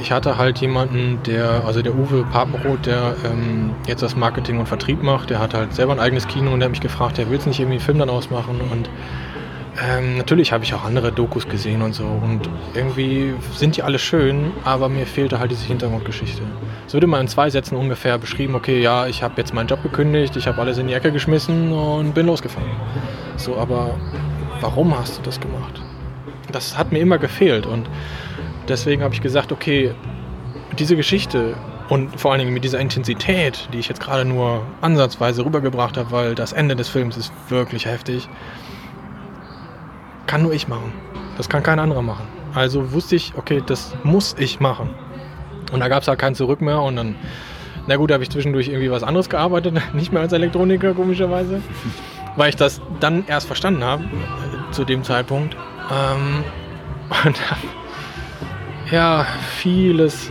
[0.00, 4.66] ich hatte halt jemanden, der, also der Uwe Papenroth, der ähm, jetzt das Marketing und
[4.66, 7.30] Vertrieb macht, der hat halt selber ein eigenes Kino und der hat mich gefragt, der
[7.30, 8.88] will es nicht irgendwie einen Film dann ausmachen und
[9.78, 13.98] ähm, natürlich habe ich auch andere Dokus gesehen und so und irgendwie sind die alle
[13.98, 16.42] schön, aber mir fehlte halt diese Hintergrundgeschichte.
[16.86, 19.82] Es würde mal in zwei Sätzen ungefähr beschrieben, okay, ja, ich habe jetzt meinen Job
[19.82, 22.70] gekündigt, ich habe alles in die Ecke geschmissen und bin losgefahren.
[23.36, 23.98] So, aber
[24.60, 25.82] warum hast du das gemacht?
[26.52, 27.86] Das hat mir immer gefehlt und
[28.68, 29.94] deswegen habe ich gesagt, okay,
[30.78, 31.56] diese Geschichte
[31.88, 36.10] und vor allen Dingen mit dieser Intensität, die ich jetzt gerade nur ansatzweise rübergebracht habe,
[36.10, 38.28] weil das Ende des Films ist wirklich heftig,
[40.26, 40.92] kann nur ich machen.
[41.36, 42.26] Das kann kein anderer machen.
[42.54, 44.90] Also wusste ich, okay, das muss ich machen.
[45.72, 47.16] Und da gab es halt kein Zurück mehr und dann,
[47.86, 51.62] na gut, habe ich zwischendurch irgendwie was anderes gearbeitet, nicht mehr als Elektroniker, komischerweise,
[52.36, 55.56] weil ich das dann erst verstanden habe, äh, zu dem Zeitpunkt.
[55.90, 56.44] Ähm,
[57.24, 57.40] und
[58.90, 59.26] ja,
[59.58, 60.30] vieles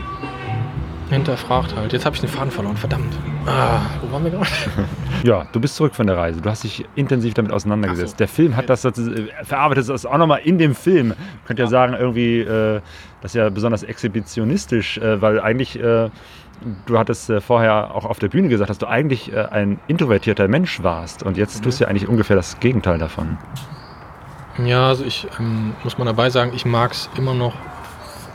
[1.10, 1.94] hinterfragt halt.
[1.94, 3.14] Jetzt habe ich den Faden verloren, verdammt.
[3.46, 4.48] Ah, wo waren wir gerade?
[5.24, 6.40] Ja, du bist zurück von der Reise.
[6.40, 8.12] Du hast dich intensiv damit auseinandergesetzt.
[8.12, 8.18] So.
[8.18, 11.08] Der Film hat das, das äh, verarbeitet das auch nochmal in dem Film.
[11.08, 12.82] Man könnte ja, ja sagen, irgendwie, äh,
[13.22, 16.10] das ist ja besonders exhibitionistisch, äh, weil eigentlich, äh,
[16.86, 21.24] du hattest vorher auch auf der Bühne gesagt, dass du eigentlich ein introvertierter Mensch warst.
[21.24, 21.64] Und jetzt mhm.
[21.64, 23.38] tust du ja eigentlich ungefähr das Gegenteil davon.
[24.64, 27.54] Ja, also ich ähm, muss man dabei sagen, ich mag es immer noch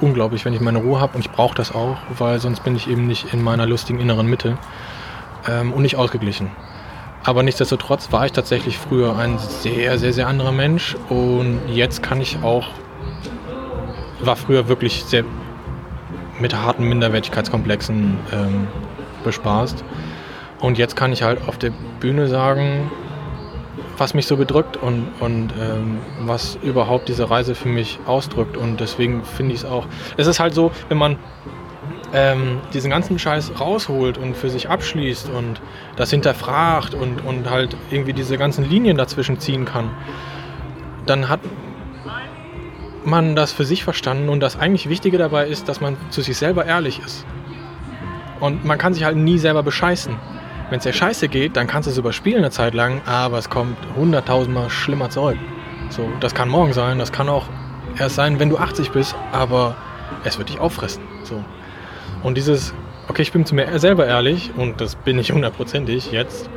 [0.01, 2.89] unglaublich, wenn ich meine Ruhe habe und ich brauche das auch, weil sonst bin ich
[2.89, 4.59] eben nicht in meiner lustigen inneren Mitte
[5.49, 6.51] ähm, und nicht ausgeglichen.
[7.23, 12.21] Aber nichtsdestotrotz war ich tatsächlich früher ein sehr, sehr, sehr anderer Mensch und jetzt kann
[12.21, 12.69] ich auch,
[14.21, 15.25] war früher wirklich sehr
[16.39, 18.69] mit harten Minderwertigkeitskomplexen ähm,
[19.25, 19.85] bespaßt.
[20.61, 22.91] Und jetzt kann ich halt auf der Bühne sagen,
[24.01, 28.57] was mich so bedrückt und, und ähm, was überhaupt diese Reise für mich ausdrückt.
[28.57, 29.87] Und deswegen finde ich es auch.
[30.17, 31.19] Es ist halt so, wenn man
[32.15, 35.61] ähm, diesen ganzen Scheiß rausholt und für sich abschließt und
[35.97, 39.91] das hinterfragt und, und halt irgendwie diese ganzen Linien dazwischen ziehen kann,
[41.05, 41.41] dann hat
[43.05, 46.39] man das für sich verstanden und das eigentlich Wichtige dabei ist, dass man zu sich
[46.39, 47.27] selber ehrlich ist.
[48.41, 50.17] Und man kann sich halt nie selber bescheißen.
[50.71, 53.51] Wenn es dir scheiße geht, dann kannst du es überspielen eine Zeit lang, aber es
[53.51, 55.37] kommt hunderttausendmal schlimmer zurück.
[55.89, 57.47] So, das kann morgen sein, das kann auch
[57.99, 59.75] erst sein, wenn du 80 bist, aber
[60.23, 61.03] es wird dich auffressen.
[61.25, 61.43] So.
[62.23, 62.73] Und dieses,
[63.09, 66.49] okay, ich bin zu mir selber ehrlich und das bin ich hundertprozentig jetzt,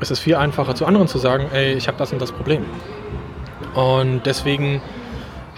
[0.00, 2.64] ist es viel einfacher zu anderen zu sagen, ey, ich habe das und das Problem.
[3.74, 4.80] Und deswegen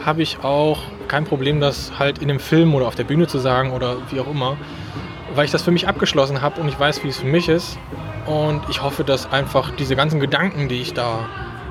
[0.06, 3.38] habe ich auch kein Problem, das halt in dem Film oder auf der Bühne zu
[3.38, 4.56] sagen oder wie auch immer,
[5.34, 7.78] weil ich das für mich abgeschlossen habe und ich weiß, wie es für mich ist.
[8.26, 11.28] Und ich hoffe, dass einfach diese ganzen Gedanken, die ich da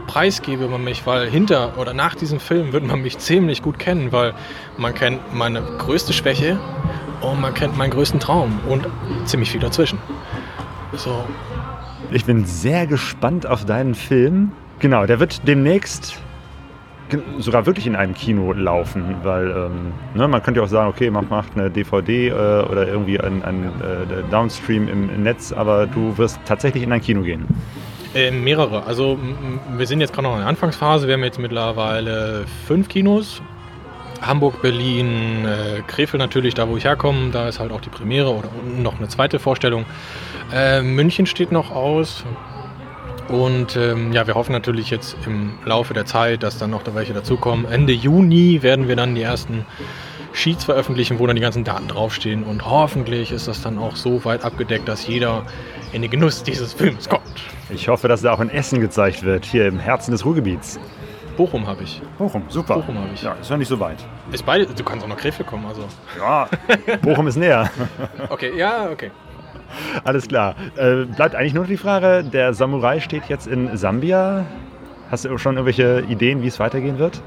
[0.08, 4.12] preisgebe über mich, weil hinter oder nach diesem Film wird man mich ziemlich gut kennen,
[4.12, 4.34] weil
[4.78, 6.58] man kennt meine größte Schwäche
[7.22, 8.88] und man kennt meinen größten Traum und
[9.26, 10.00] ziemlich viel dazwischen.
[10.94, 11.24] So.
[12.12, 14.52] Ich bin sehr gespannt auf deinen Film.
[14.80, 16.18] Genau, der wird demnächst
[17.40, 21.10] sogar wirklich in einem Kino laufen, weil ähm, ne, man könnte ja auch sagen, okay,
[21.10, 26.18] man macht eine DVD äh, oder irgendwie ein, ein äh, Downstream im, Netz, aber du
[26.18, 27.46] wirst tatsächlich in ein Kino gehen.
[28.14, 28.84] Äh, mehrere.
[28.86, 29.18] Also
[29.76, 31.08] wir sind jetzt gerade noch in der Anfangsphase.
[31.08, 33.42] Wir haben jetzt mittlerweile fünf Kinos.
[34.22, 38.34] Hamburg, Berlin, äh, Krefeld natürlich, da wo ich herkomme, da ist halt auch die Premiere
[38.34, 39.86] oder noch eine zweite Vorstellung.
[40.52, 42.24] Äh, München steht noch aus,
[43.30, 46.96] und ähm, ja, wir hoffen natürlich jetzt im Laufe der Zeit, dass dann noch da
[46.96, 47.66] welche dazukommen.
[47.72, 49.66] Ende Juni werden wir dann die ersten
[50.34, 52.44] Sheets veröffentlichen, wo dann die ganzen Daten draufstehen.
[52.44, 55.44] Und hoffentlich ist das dann auch so weit abgedeckt, dass jeder
[55.92, 57.24] in den Genuss dieses Films kommt.
[57.70, 60.80] Ich hoffe, dass er auch in Essen gezeigt wird, hier im Herzen des Ruhrgebiets.
[61.36, 62.02] Bochum habe ich.
[62.18, 62.76] Bochum, super.
[62.76, 63.22] Bochum habe ich.
[63.22, 63.98] Ja, ist ja nicht so weit.
[64.32, 65.86] Ist beide, du kannst auch nach Krefeld kommen, also.
[66.18, 66.50] Ja,
[67.02, 67.70] Bochum ist näher.
[68.30, 69.12] okay, ja, okay.
[70.04, 70.56] Alles klar.
[70.76, 74.46] Äh, bleibt eigentlich nur die Frage, der Samurai steht jetzt in Sambia.
[75.10, 77.22] Hast du schon irgendwelche Ideen, wie es weitergehen wird?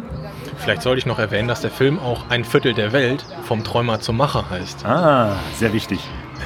[0.58, 4.00] Vielleicht sollte ich noch erwähnen, dass der Film auch Ein Viertel der Welt vom Träumer
[4.00, 4.84] zum Macher heißt.
[4.84, 6.00] Ah, sehr wichtig.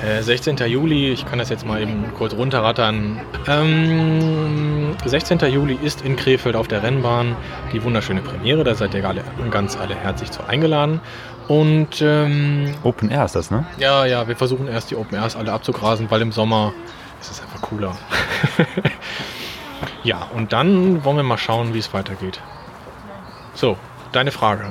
[0.05, 0.59] Äh, 16.
[0.67, 3.21] Juli, ich kann das jetzt mal eben kurz runterrattern.
[3.47, 5.39] Ähm, 16.
[5.51, 7.37] Juli ist in Krefeld auf der Rennbahn
[7.73, 8.65] die wunderschöne Premiere.
[8.65, 11.01] Da seid ihr alle, ganz alle herzlich zu eingeladen.
[11.49, 13.65] Und ähm, Open Air ist das, ne?
[13.79, 16.75] Ja, ja, wir versuchen erst die Open Airs alle abzugrasen, weil im Sommer
[17.21, 17.97] ist es einfach cooler.
[20.05, 22.41] ja, und dann wollen wir mal schauen, wie es weitergeht.
[23.55, 23.79] So,
[24.13, 24.67] deine Frage.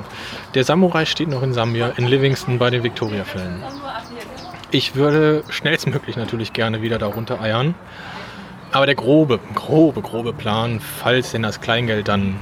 [0.54, 3.62] Der Samurai steht noch in Sambia, in Livingston bei den Victoria-Fällen.
[4.74, 7.76] Ich würde schnellstmöglich natürlich gerne wieder darunter eiern.
[8.72, 12.40] Aber der grobe, grobe, grobe Plan, falls denn das Kleingeld dann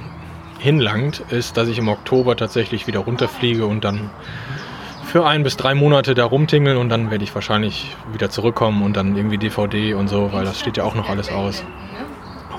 [0.59, 4.09] hinlangt, ist, dass ich im Oktober tatsächlich wieder runterfliege und dann
[5.05, 8.97] für ein bis drei Monate da rumtingeln und dann werde ich wahrscheinlich wieder zurückkommen und
[8.97, 11.63] dann irgendwie DVD und so, weil das steht ja auch noch alles aus.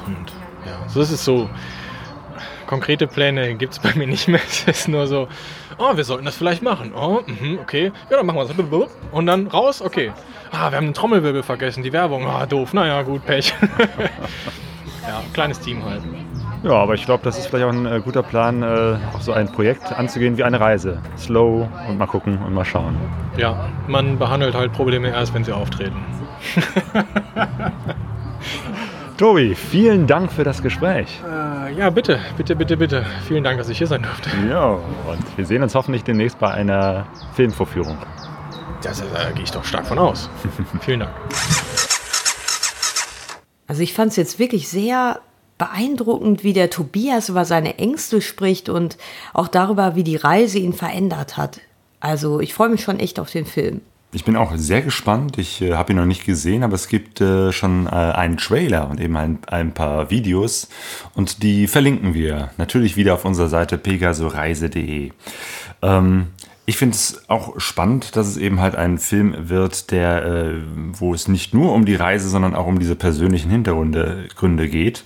[0.06, 0.34] Und
[0.68, 1.50] ja, so ist es so.
[2.68, 4.40] Konkrete Pläne gibt es bei mir nicht mehr.
[4.48, 5.30] Es ist nur so,
[5.78, 6.94] oh, wir sollten das vielleicht machen.
[6.96, 7.92] Oh, mh, okay.
[8.10, 8.90] Ja, dann machen wir das.
[9.12, 10.12] Und dann raus, okay.
[10.52, 12.28] Ah, wir haben den Trommelwirbel vergessen, die Werbung.
[12.28, 12.74] Ah, doof.
[12.74, 13.54] Naja, gut, Pech.
[15.08, 16.02] ja, kleines Team halt.
[16.64, 19.34] Ja, aber ich glaube, das ist vielleicht auch ein äh, guter Plan, äh, auch so
[19.34, 21.02] ein Projekt anzugehen wie eine Reise.
[21.18, 22.96] Slow und mal gucken und mal schauen.
[23.36, 25.98] Ja, man behandelt halt Probleme erst, wenn sie auftreten.
[29.18, 31.22] Tobi, vielen Dank für das Gespräch.
[31.24, 33.06] Äh, ja, bitte, bitte, bitte, bitte.
[33.28, 34.32] Vielen Dank, dass ich hier sein durfte.
[34.50, 37.96] Ja, und wir sehen uns hoffentlich demnächst bei einer Filmvorführung.
[38.82, 40.32] Das, da gehe ich doch stark von aus.
[40.82, 41.12] vielen Dank.
[43.68, 45.20] Also ich fand es jetzt wirklich sehr
[45.60, 48.98] beeindruckend, wie der Tobias über seine Ängste spricht und
[49.34, 51.62] auch darüber, wie die Reise ihn verändert hat.
[52.00, 53.82] Also ich freue mich schon echt auf den Film.
[54.16, 55.40] Ich bin auch sehr gespannt.
[55.40, 58.88] Ich äh, habe ihn noch nicht gesehen, aber es gibt äh, schon äh, einen Trailer
[58.88, 60.70] und eben ein, ein, paar Videos
[61.16, 65.12] und die verlinken wir natürlich wieder auf unserer Seite pegasoreise.de.
[65.82, 66.28] Ähm,
[66.66, 70.54] Ich finde es auch spannend, dass es eben halt ein Film wird, der, äh,
[70.94, 75.04] wo es nicht nur um die Reise, sondern auch um diese persönlichen Hintergründe Gründe geht,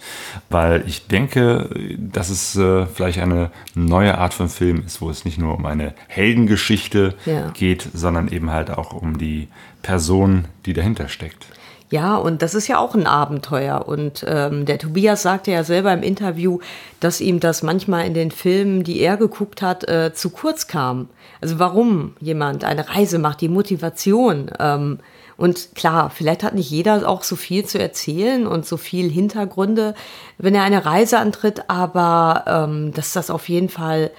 [0.52, 5.26] weil ich denke, dass es äh, vielleicht eine neue Art von Film ist, wo es
[5.26, 7.50] nicht nur um eine Heldengeschichte Ja.
[7.56, 9.48] geht, sondern eben halt auch um die
[9.82, 11.48] Person, die dahinter steckt.
[11.90, 13.88] Ja, und das ist ja auch ein Abenteuer.
[13.88, 16.60] Und ähm, der Tobias sagte ja selber im Interview,
[17.00, 21.08] dass ihm das manchmal in den Filmen, die er geguckt hat, äh, zu kurz kam.
[21.40, 24.52] Also warum jemand eine Reise macht, die Motivation.
[24.60, 25.00] Ähm,
[25.38, 29.94] und klar, vielleicht hat nicht jeder auch so viel zu erzählen und so viel Hintergründe,
[30.38, 34.12] wenn er eine Reise antritt, aber ähm, dass das auf jeden Fall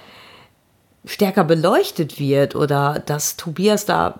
[1.05, 4.19] stärker beleuchtet wird oder dass Tobias da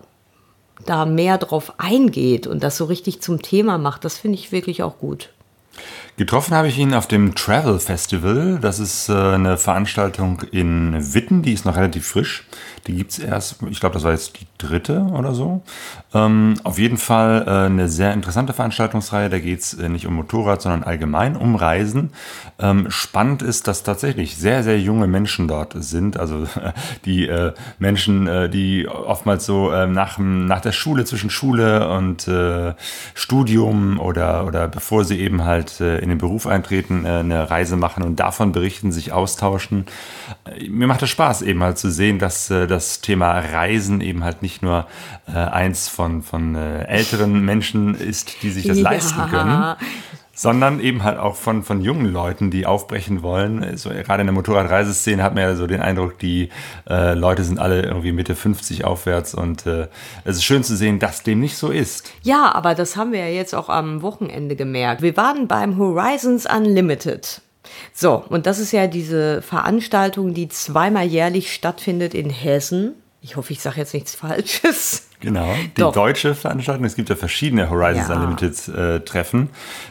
[0.85, 4.83] da mehr drauf eingeht und das so richtig zum Thema macht, das finde ich wirklich
[4.83, 5.29] auch gut.
[6.17, 8.59] Getroffen habe ich ihn auf dem Travel Festival.
[8.61, 12.45] Das ist äh, eine Veranstaltung in Witten, die ist noch relativ frisch.
[12.87, 15.61] Die gibt es erst, ich glaube, das war jetzt die dritte oder so.
[16.13, 19.29] Ähm, auf jeden Fall äh, eine sehr interessante Veranstaltungsreihe.
[19.29, 22.11] Da geht es äh, nicht um Motorrad, sondern allgemein um Reisen.
[22.59, 26.19] Ähm, spannend ist, dass tatsächlich sehr, sehr junge Menschen dort sind.
[26.19, 26.45] Also
[27.05, 32.27] die äh, Menschen, äh, die oftmals so äh, nach, nach der Schule, zwischen Schule und
[32.27, 32.73] äh,
[33.13, 38.19] Studium oder, oder bevor sie eben halt in den Beruf eintreten, eine Reise machen und
[38.19, 39.85] davon berichten, sich austauschen.
[40.67, 44.48] Mir macht es Spaß eben halt zu sehen, dass das Thema Reisen eben halt nicht
[44.61, 44.87] nur
[45.27, 48.83] äh, eins von, von äh, älteren Menschen ist, die sich das Ja.
[48.91, 49.75] leisten können,
[50.33, 53.75] sondern eben halt auch von, von jungen Leuten, die aufbrechen wollen.
[53.77, 56.49] So, gerade in der Motorradreiseszene hat man ja so den Eindruck, die
[56.89, 59.87] äh, Leute sind alle irgendwie Mitte 50 aufwärts und äh,
[60.23, 62.09] es ist schön zu sehen, dass dem nicht so ist.
[62.23, 65.01] Ja, aber das haben wir ja jetzt auch am Wochenende gemerkt.
[65.01, 67.41] Wir waren beim Horizons Unlimited.
[67.93, 72.93] So, und das ist ja diese Veranstaltung, die zweimal jährlich stattfindet in Hessen.
[73.21, 75.05] Ich hoffe, ich sage jetzt nichts Falsches.
[75.21, 75.91] Genau, die Doch.
[75.91, 76.85] deutsche Veranstaltung.
[76.85, 78.15] Es gibt ja verschiedene Horizons Ja.
[78.15, 79.49] Unlimited äh, Treffen.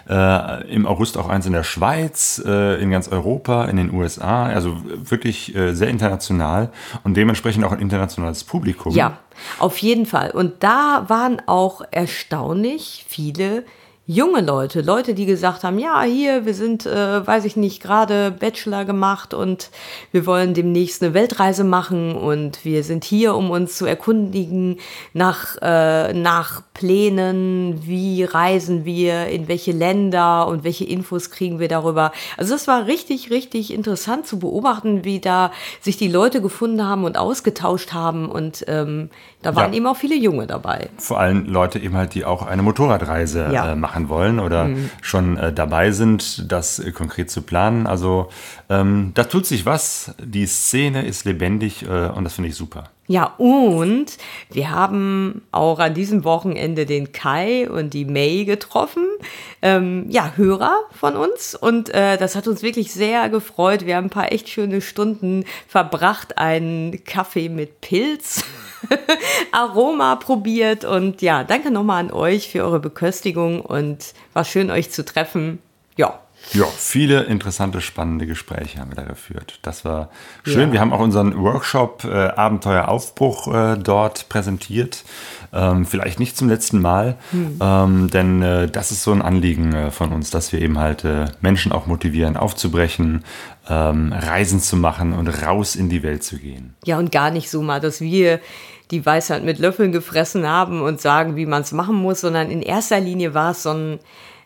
[0.08, 4.46] Äh, Im August auch eins in der Schweiz, äh, in ganz Europa, in den USA.
[4.46, 6.70] Also wirklich äh, sehr international
[7.04, 8.94] und dementsprechend auch ein internationales Publikum.
[8.94, 9.18] Ja,
[9.58, 10.30] auf jeden Fall.
[10.30, 13.64] Und da waren auch erstaunlich viele
[14.10, 18.30] junge Leute, Leute, die gesagt haben, ja, hier, wir sind, äh, weiß ich nicht, gerade
[18.30, 19.68] Bachelor gemacht und
[20.12, 24.78] wir wollen demnächst eine Weltreise machen und wir sind hier, um uns zu erkundigen
[25.12, 31.68] nach, äh, nach Plänen, wie reisen wir, in welche Länder und welche Infos kriegen wir
[31.68, 32.12] darüber.
[32.38, 37.04] Also das war richtig, richtig interessant zu beobachten, wie da sich die Leute gefunden haben
[37.04, 39.10] und ausgetauscht haben und ähm,
[39.42, 39.76] da waren Ja.
[39.76, 40.88] eben auch viele Junge dabei.
[40.96, 43.72] Vor allem Leute eben halt, die auch eine Motorradreise Ja.
[43.72, 44.68] äh, machen wollen oder
[45.02, 47.86] schon äh, dabei sind, das äh, konkret zu planen.
[47.86, 48.28] Also
[48.70, 50.14] ähm, da tut sich was.
[50.22, 52.90] Die Szene ist lebendig äh, und das finde ich super.
[53.06, 54.18] Ja, und
[54.50, 59.06] wir haben auch an diesem Wochenende den Kai und die May getroffen.
[59.62, 61.54] Ähm, ja, Hörer von uns.
[61.54, 63.86] Und äh, das hat uns wirklich sehr gefreut.
[63.86, 68.44] Wir haben ein paar echt schöne Stunden verbracht, einen Kaffee mit Pilz.
[69.52, 74.90] Aroma probiert und ja, danke nochmal an euch für eure Beköstigung und war schön euch
[74.90, 75.58] zu treffen.
[75.96, 76.20] Ja,
[76.52, 79.58] Ja, viele interessante, spannende Gespräche haben wir da geführt.
[79.62, 80.10] Das war
[80.44, 80.68] schön.
[80.68, 80.72] Ja.
[80.72, 85.04] Wir haben auch unseren Workshop äh, Abenteueraufbruch äh, dort präsentiert.
[85.52, 89.90] Ähm, vielleicht nicht zum letzten Mal, ähm, denn äh, das ist so ein Anliegen äh,
[89.90, 93.24] von uns, dass wir eben halt äh, Menschen auch motivieren, aufzubrechen,
[93.68, 96.74] ähm, Reisen zu machen und raus in die Welt zu gehen.
[96.84, 98.40] Ja, und gar nicht so mal, dass wir
[98.90, 102.62] die Weisheit mit Löffeln gefressen haben und sagen, wie man es machen muss, sondern in
[102.62, 103.98] erster Linie war es so ein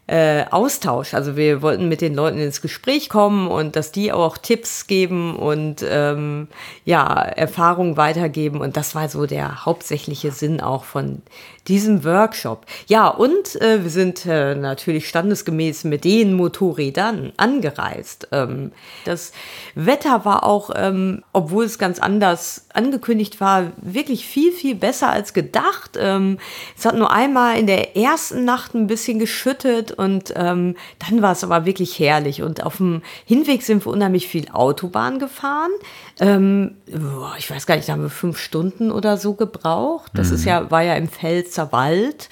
[0.08, 1.14] äh, Austausch.
[1.14, 5.36] Also wir wollten mit den Leuten ins Gespräch kommen und dass die auch Tipps geben
[5.36, 6.48] und ähm,
[6.84, 8.60] ja, Erfahrungen weitergeben.
[8.60, 11.22] Und das war so der hauptsächliche Sinn auch von
[11.68, 12.66] diesem Workshop.
[12.86, 18.28] Ja, und äh, wir sind äh, natürlich standesgemäß mit den Motorrädern angereist.
[18.32, 18.72] Ähm,
[19.04, 19.32] das
[19.74, 25.34] Wetter war auch, ähm, obwohl es ganz anders angekündigt war, wirklich viel, viel besser als
[25.34, 25.96] gedacht.
[25.98, 26.38] Ähm,
[26.76, 31.32] es hat nur einmal in der ersten Nacht ein bisschen geschüttet und ähm, dann war
[31.32, 32.42] es aber wirklich herrlich.
[32.42, 35.70] Und auf dem Hinweg sind wir unheimlich viel Autobahn gefahren.
[36.18, 36.76] Ähm,
[37.38, 40.10] ich weiß gar nicht, da haben wir fünf Stunden oder so gebraucht.
[40.14, 41.08] Das ist ja, war ja im
[41.52, 42.28] Pfälzer Wald.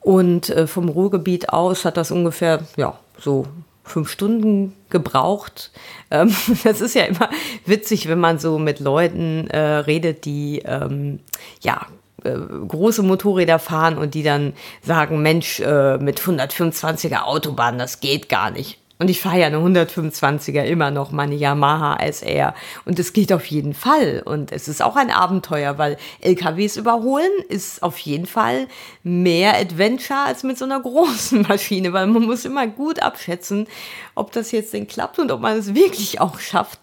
[0.00, 3.46] Und äh, vom Ruhrgebiet aus hat das ungefähr, ja, so
[3.84, 5.70] fünf Stunden gebraucht.
[6.08, 6.32] Ähm,
[6.62, 7.28] das ist ja immer
[7.64, 11.18] witzig, wenn man so mit Leuten äh, redet, die ähm,
[11.60, 11.84] ja
[12.22, 14.52] äh, große Motorräder fahren und die dann
[14.82, 18.78] sagen, Mensch, äh, mit 125er Autobahn, das geht gar nicht.
[18.98, 22.54] Und ich fahre ja eine 125er immer noch, meine Yamaha SR.
[22.86, 24.22] Und es geht auf jeden Fall.
[24.24, 28.68] Und es ist auch ein Abenteuer, weil LKWs überholen ist auf jeden Fall
[29.02, 33.66] mehr Adventure als mit so einer großen Maschine, weil man muss immer gut abschätzen,
[34.14, 36.80] ob das jetzt denn klappt und ob man es wirklich auch schafft,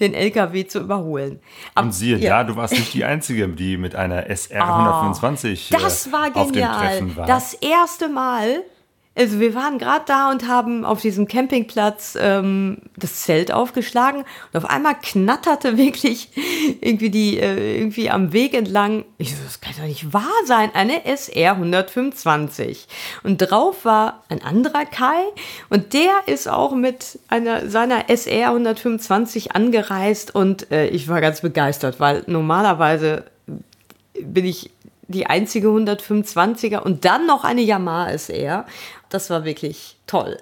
[0.00, 1.38] den LKW zu überholen.
[1.76, 2.42] Aber, und siehe ja.
[2.42, 6.42] da, du warst nicht die Einzige, die mit einer SR 125 oh, das war genial.
[6.42, 7.26] auf dem Treffen war.
[7.26, 8.64] Das erste Mal
[9.14, 14.56] also wir waren gerade da und haben auf diesem Campingplatz ähm, das Zelt aufgeschlagen und
[14.56, 16.30] auf einmal knatterte wirklich
[16.80, 19.04] irgendwie die äh, irgendwie am Weg entlang.
[19.18, 22.88] Ich so, das kann doch nicht wahr sein, eine SR 125
[23.22, 25.20] und drauf war ein anderer Kai
[25.68, 31.42] und der ist auch mit einer seiner SR 125 angereist und äh, ich war ganz
[31.42, 33.24] begeistert, weil normalerweise
[34.24, 34.70] bin ich
[35.12, 38.66] die einzige 125er und dann noch eine Yamaha SR.
[39.08, 40.38] Das war wirklich toll.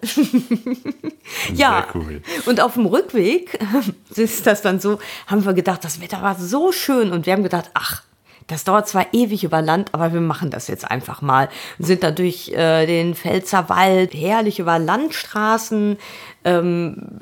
[1.55, 2.23] ja, cool.
[2.47, 3.59] und auf dem Rückweg
[4.14, 7.43] ist das dann so, haben wir gedacht, das Wetter war so schön und wir haben
[7.43, 8.03] gedacht, ach,
[8.51, 11.49] das dauert zwar ewig über Land, aber wir machen das jetzt einfach mal.
[11.79, 15.99] Wir sind da durch äh, den Pfälzer Wald, herrlich über Landstraßen,
[16.45, 17.18] ähm,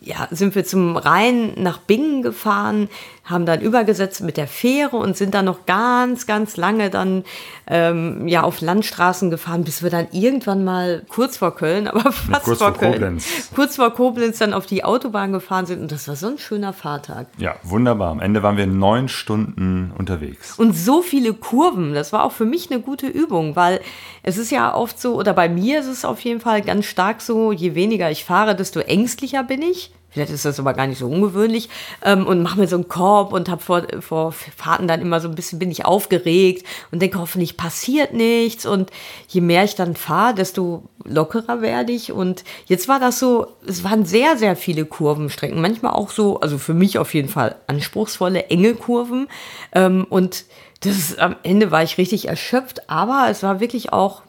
[0.00, 2.88] ja, sind wir zum Rhein nach Bingen gefahren,
[3.24, 7.24] haben dann übergesetzt mit der Fähre und sind dann noch ganz, ganz lange dann
[7.68, 12.44] ähm, ja auf Landstraßen gefahren, bis wir dann irgendwann mal kurz vor Köln, aber fast
[12.44, 13.50] kurz vor, vor Köln, Koblenz.
[13.54, 16.72] kurz vor Koblenz dann auf die Autobahn gefahren sind und das war so ein schöner
[16.72, 17.28] Fahrtag.
[17.38, 18.10] Ja, wunderbar.
[18.10, 20.58] Am Ende waren wir neun Stunden unterwegs.
[20.58, 23.80] Und so viele Kurven, das war auch für mich eine gute Übung, weil
[24.22, 27.20] es ist ja oft so, oder bei mir ist es auf jeden Fall ganz stark
[27.20, 29.92] so, je weniger ich fahre, desto ängstlicher bin ich.
[30.12, 31.70] Vielleicht ist das aber gar nicht so ungewöhnlich.
[32.04, 35.28] Ähm, und mache mir so einen Korb und habe vor, vor Fahrten dann immer so
[35.28, 38.66] ein bisschen, bin ich aufgeregt und denke, hoffentlich passiert nichts.
[38.66, 38.90] Und
[39.28, 42.12] je mehr ich dann fahre, desto lockerer werde ich.
[42.12, 45.60] Und jetzt war das so, es waren sehr, sehr viele Kurvenstrecken.
[45.60, 49.28] Manchmal auch so, also für mich auf jeden Fall anspruchsvolle, enge Kurven.
[49.74, 50.44] Ähm, und
[50.82, 54.22] das am Ende war ich richtig erschöpft, aber es war wirklich auch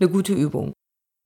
[0.00, 0.72] eine gute Übung.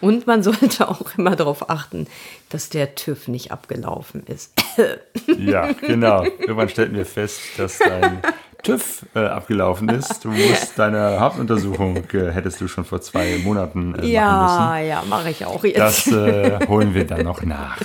[0.03, 2.07] Und man sollte auch immer darauf achten,
[2.51, 4.53] dass der TÜV nicht abgelaufen ist.
[5.39, 6.25] ja, genau.
[6.25, 8.23] Irgendwann stellten wir fest, dass dein
[8.63, 10.25] TÜV äh, abgelaufen ist.
[10.25, 14.89] Du musst deine Hauptuntersuchung äh, hättest du schon vor zwei Monaten äh, ja, machen müssen.
[14.89, 15.79] Ja, mache ich auch jetzt.
[15.79, 17.79] Das äh, holen wir dann noch nach.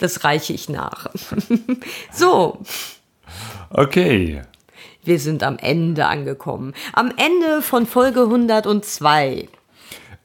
[0.00, 1.08] Das reiche ich nach.
[2.12, 2.62] so.
[3.70, 4.42] Okay.
[5.04, 6.72] Wir sind am Ende angekommen.
[6.92, 9.48] Am Ende von Folge 102.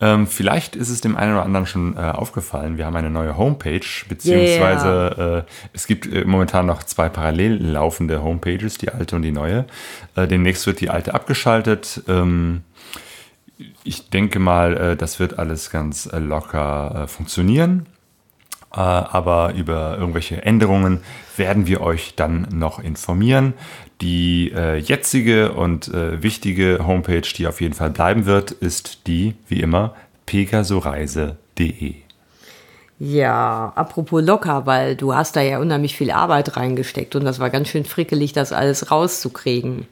[0.01, 2.77] Ähm, vielleicht ist es dem einen oder anderen schon äh, aufgefallen.
[2.77, 5.37] Wir haben eine neue Homepage, beziehungsweise yeah.
[5.39, 9.65] äh, es gibt äh, momentan noch zwei parallel laufende Homepages, die alte und die neue.
[10.15, 12.01] Äh, demnächst wird die alte abgeschaltet.
[12.07, 12.61] Ähm,
[13.83, 17.85] ich denke mal, äh, das wird alles ganz äh, locker funktionieren.
[18.77, 21.01] Aber über irgendwelche Änderungen
[21.37, 23.53] werden wir euch dann noch informieren.
[24.01, 29.35] Die äh, jetzige und äh, wichtige Homepage, die auf jeden Fall bleiben wird, ist die,
[29.47, 29.95] wie immer,
[30.25, 31.95] pegasoreise.de.
[32.99, 37.49] Ja, apropos locker, weil du hast da ja unheimlich viel Arbeit reingesteckt und das war
[37.49, 39.87] ganz schön frickelig, das alles rauszukriegen.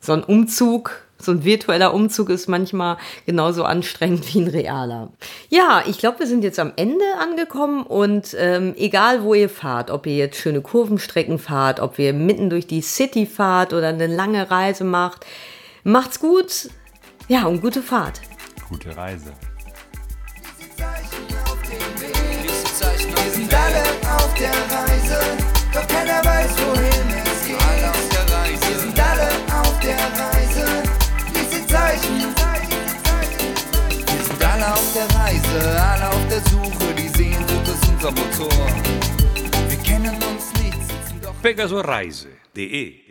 [0.00, 2.96] So ein Umzug so ein virtueller Umzug ist manchmal
[3.26, 5.12] genauso anstrengend wie ein realer.
[5.48, 9.90] Ja, ich glaube, wir sind jetzt am Ende angekommen und ähm, egal wo ihr fahrt,
[9.90, 14.06] ob ihr jetzt schöne Kurvenstrecken fahrt, ob ihr mitten durch die City fahrt oder eine
[14.06, 15.26] lange Reise macht,
[15.84, 16.70] macht's gut.
[17.28, 18.20] Ja, und gute Fahrt.
[18.68, 19.32] Gute Reise.
[23.22, 23.82] Wir sind alle
[24.16, 25.41] auf der Reise,
[35.52, 38.50] Reise, alle auf der Suche, die Sehnsucht ist unser Motor.
[39.68, 41.34] Wir kennen uns nicht, sitzen doch.
[41.42, 43.01] Pegasoreise.de